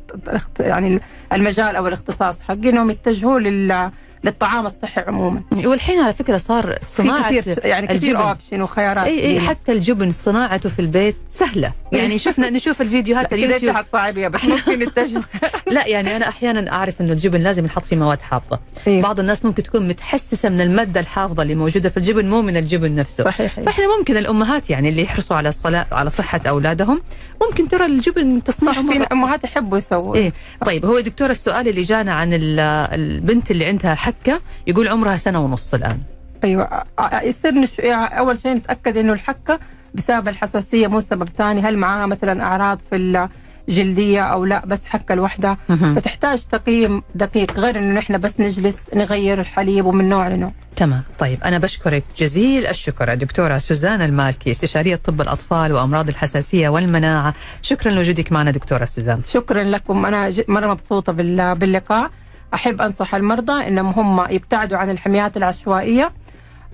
يعني 0.60 1.00
المجال 1.34 1.76
أو 1.76 1.88
الاختصاص 1.88 2.42
حقي 2.42 2.70
إنهم 2.70 2.90
يتجهوا 2.90 3.40
لل 3.40 3.92
للطعام 4.26 4.66
الصحي 4.66 5.02
عموما. 5.02 5.42
والحين 5.52 6.00
على 6.00 6.14
فكرة 6.14 6.38
صار 6.38 6.64
في 6.82 6.86
صناعة 6.86 7.36
كثير 7.36 7.66
يعني 7.66 7.88
كثير. 7.88 8.18
option 8.18 8.62
وخيارات 8.62 9.06
إي 9.06 9.26
إي. 9.26 9.40
حتى 9.40 9.72
الجبن 9.72 10.12
صناعته 10.12 10.70
في 10.70 10.80
البيت 10.80 11.16
سهلة. 11.30 11.72
يعني 11.92 12.18
شفنا 12.18 12.50
نشوف 12.50 12.82
الفيديوهات 12.82 13.34
اليوتيوب. 13.34 13.76
حتصعبيها 13.76 14.28
بس 14.30 14.44
ممكن 14.46 14.80
نتجه 14.80 15.22
لا 15.76 15.88
يعني 15.88 16.16
أنا 16.16 16.28
أحيانا 16.28 16.72
أعرف 16.74 17.02
إنه 17.02 17.12
الجبن 17.14 17.42
لازم 17.42 17.64
ينحط 17.64 17.84
فيه 17.86 17.96
مواد 17.96 18.22
حافظة. 18.22 18.60
إيه. 18.88 19.02
بعض 19.02 19.20
الناس 19.20 19.46
ممكن 19.46 19.64
تكون 19.64 19.88
متحسسة 19.88 20.50
من 20.50 20.62
المادة 20.62 21.00
الحافظة 21.00 21.44
اللي 21.44 21.56
موجودة 21.56 21.90
في 21.90 21.98
الجبن 21.98 22.30
مو 22.30 22.42
من 22.42 22.58
الجبن 22.58 22.96
نفسه. 22.96 23.24
صحيح 23.24 23.60
فإحنا 23.60 23.98
ممكن 23.98 24.18
الأمهات 24.18 24.70
يعني 24.70 24.90
اللي 24.90 25.02
يحرصوا 25.02 25.36
على 25.38 25.50
الص- 25.50 25.86
على 25.92 26.10
صحة 26.10 26.42
أولادهم 26.48 27.02
ممكن 27.42 27.68
ترى 27.68 27.86
الجبن 27.86 28.42
مرة 28.62 28.74
في 28.74 29.08
أمهات 29.12 29.44
يحبوا 29.44 29.78
يسووا 29.78 30.16
إيه. 30.16 30.34
طيب 30.66 30.86
هو 30.86 31.00
دكتور 31.00 31.30
السؤال 31.30 31.68
اللي 31.68 31.82
جانا 31.82 32.14
عن 32.14 32.34
ال- 32.34 32.60
البنت 33.00 33.52
اللي 33.52 33.66
عندها 33.66 33.96
حكة 33.96 34.42
يقول 34.68 34.88
عمرها 34.88 35.16
سنة 35.16 35.40
ونص 35.46 35.74
الآن. 35.74 35.98
أيوه. 36.44 36.84
يصير 37.24 37.54
نش... 37.54 37.80
يعني 37.80 38.20
أول 38.20 38.40
شيء 38.40 38.54
نتأكد 38.54 38.98
إنه 38.98 39.14
الحكة 39.14 39.60
بسبب 39.94 40.28
الحساسية 40.28 40.88
مو 40.88 41.00
سبب 41.00 41.30
ثاني. 41.38 41.62
هل 41.62 41.78
معاها 41.78 42.06
مثلا 42.06 42.44
أعراض 42.44 42.80
في 42.90 42.96
الجلديه 43.70 44.22
أو 44.22 44.46
لا 44.46 44.66
بس 44.66 44.86
حكه 44.86 45.16
مهم. 45.70 45.96
فتحتاج 45.96 46.40
تقييم 46.46 47.04
دقيق 47.16 47.60
غير 47.60 47.78
إنه 47.78 47.94
نحن 48.00 48.18
بس 48.18 48.40
نجلس 48.40 48.78
نغير 48.96 49.40
الحليب 49.40 49.86
ومن 49.86 50.10
نوع 50.10 50.28
لنوع. 50.28 50.52
تمام. 50.76 51.04
طيب 51.20 51.44
أنا 51.44 51.58
بشكرك 51.58 52.04
جزيل 52.18 52.68
الشكر 52.68 53.12
الدكتورة 53.14 53.58
سوزان 53.58 54.02
المالكي 54.02 54.52
استشارية 54.52 54.96
طب 54.96 55.22
الأطفال 55.22 55.74
وأمراض 55.74 56.08
الحساسية 56.10 56.70
والمناعة. 56.70 57.34
شكرا 57.62 57.92
لوجودك 57.92 58.32
معنا 58.32 58.52
دكتورة 58.52 58.86
سوزان. 58.86 59.22
شكرا 59.28 59.64
لكم. 59.64 60.06
أنا 60.06 60.34
مرة 60.48 60.68
مبسوطة 60.68 61.12
بال- 61.14 61.56
باللقاء. 61.56 62.12
أحب 62.54 62.82
أنصح 62.82 63.16
المرضى 63.16 63.68
إنهم 63.68 63.88
هم 64.00 64.26
يبتعدوا 64.30 64.78
عن 64.78 64.90
الحميات 64.90 65.38
العشوائية. 65.38 66.12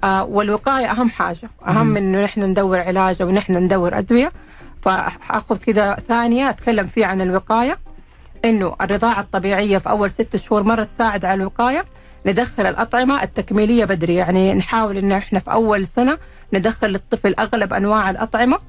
آه 0.03 0.23
والوقاية 0.23 0.91
أهم 0.91 1.09
حاجة. 1.09 1.49
أهم 1.67 1.97
إنه 1.97 2.23
نحن 2.23 2.41
ندور 2.43 2.79
علاج 2.79 3.21
أو 3.21 3.31
نحن 3.31 3.53
ندور 3.57 3.97
أدوية. 3.97 4.31
فأخذ 4.81 5.57
كذا 5.57 5.95
ثانية 6.07 6.49
أتكلم 6.49 6.87
فيها 6.87 7.07
عن 7.07 7.21
الوقاية. 7.21 7.77
إنه 8.45 8.75
الرضاعة 8.81 9.19
الطبيعية 9.19 9.77
في 9.77 9.89
أول 9.89 10.11
ست 10.11 10.35
شهور 10.35 10.63
مره 10.63 10.83
تساعد 10.83 11.25
على 11.25 11.41
الوقاية. 11.41 11.85
ندخل 12.25 12.65
الأطعمة 12.65 13.23
التكميلية 13.23 13.85
بدري 13.85 14.15
يعني 14.15 14.53
نحاول 14.53 14.97
إنه 14.97 15.17
إحنا 15.17 15.39
في 15.39 15.51
أول 15.51 15.87
سنة 15.87 16.17
ندخل 16.53 16.87
للطفل 16.87 17.35
أغلب 17.39 17.73
أنواع 17.73 18.09
الأطعمة. 18.09 18.59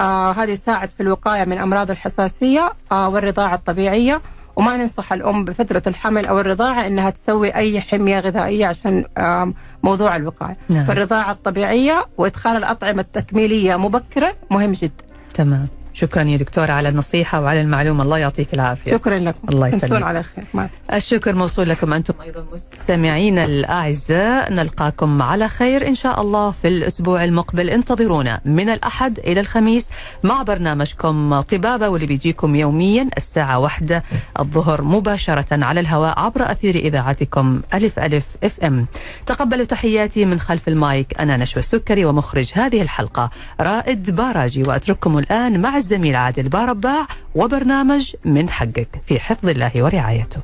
آه 0.00 0.32
هذا 0.32 0.52
يساعد 0.52 0.90
في 0.90 1.02
الوقاية 1.02 1.44
من 1.44 1.58
أمراض 1.58 1.90
الحساسية 1.90 2.72
آه 2.92 3.08
والرضاعة 3.08 3.54
الطبيعية. 3.54 4.20
وما 4.56 4.76
ننصح 4.76 5.12
الأم 5.12 5.44
بفترة 5.44 5.82
الحمل 5.86 6.26
أو 6.26 6.40
الرضاعة 6.40 6.86
إنها 6.86 7.10
تسوي 7.10 7.54
أي 7.54 7.80
حمية 7.80 8.20
غذائية 8.20 8.66
عشان 8.66 9.04
آه 9.18 9.52
موضوع 9.82 10.16
الوقاية. 10.16 10.56
نعم. 10.68 10.84
فالرضاعة 10.84 11.32
الطبيعية 11.32 12.06
وإدخال 12.18 12.56
الأطعمة 12.56 13.00
التكميلية 13.00 13.76
مبكرا 13.76 14.32
مهم 14.50 14.72
جدا. 14.72 15.05
تمام 15.36 15.68
شكرا 15.96 16.22
يا 16.22 16.36
دكتورة 16.36 16.72
على 16.72 16.88
النصيحة 16.88 17.40
وعلى 17.40 17.60
المعلومة. 17.60 18.02
الله 18.02 18.18
يعطيك 18.18 18.54
العافية. 18.54 18.90
شكرا 18.92 19.18
لكم. 19.18 19.48
الله 19.48 19.68
يسلمك. 19.68 20.02
على 20.02 20.22
خير. 20.22 20.44
مع 20.54 20.68
الشكر 20.92 21.34
موصول 21.34 21.68
لكم 21.68 21.92
أنتم 21.92 22.14
أيضا 22.22 22.46
مستمعين 22.52 23.38
الأعزاء. 23.38 24.52
نلقاكم 24.52 25.22
على 25.22 25.48
خير 25.48 25.88
إن 25.88 25.94
شاء 25.94 26.20
الله 26.20 26.50
في 26.50 26.68
الأسبوع 26.68 27.24
المقبل. 27.24 27.70
انتظرونا 27.70 28.40
من 28.44 28.68
الأحد 28.68 29.18
إلى 29.18 29.40
الخميس 29.40 29.90
مع 30.22 30.42
برنامجكم 30.42 31.40
طبابة 31.40 31.88
واللي 31.88 32.06
بيجيكم 32.06 32.56
يوميا 32.56 33.08
الساعة 33.16 33.58
واحدة 33.58 34.04
الظهر 34.40 34.82
مباشرة 34.82 35.64
على 35.64 35.80
الهواء 35.80 36.18
عبر 36.18 36.50
أثير 36.50 36.74
إذاعتكم 36.74 37.60
ألف 37.74 37.98
ألف 37.98 38.24
إف 38.44 38.60
إم. 38.60 38.86
تقبلوا 39.26 39.64
تحياتي 39.64 40.24
من 40.24 40.40
خلف 40.40 40.68
المايك. 40.68 41.20
أنا 41.20 41.36
نشوى 41.36 41.60
السكري 41.60 42.04
ومخرج 42.04 42.50
هذه 42.54 42.82
الحلقة 42.82 43.30
رائد 43.60 44.10
باراجي 44.10 44.62
وأترككم 44.62 45.18
الآن 45.18 45.60
مع 45.60 45.76
الزميل 45.86 46.16
عادل 46.16 46.48
بارباع 46.48 47.06
وبرنامج 47.34 48.14
من 48.24 48.50
حقك 48.50 48.88
في 49.06 49.20
حفظ 49.20 49.48
الله 49.48 49.72
ورعايته. 49.76 50.40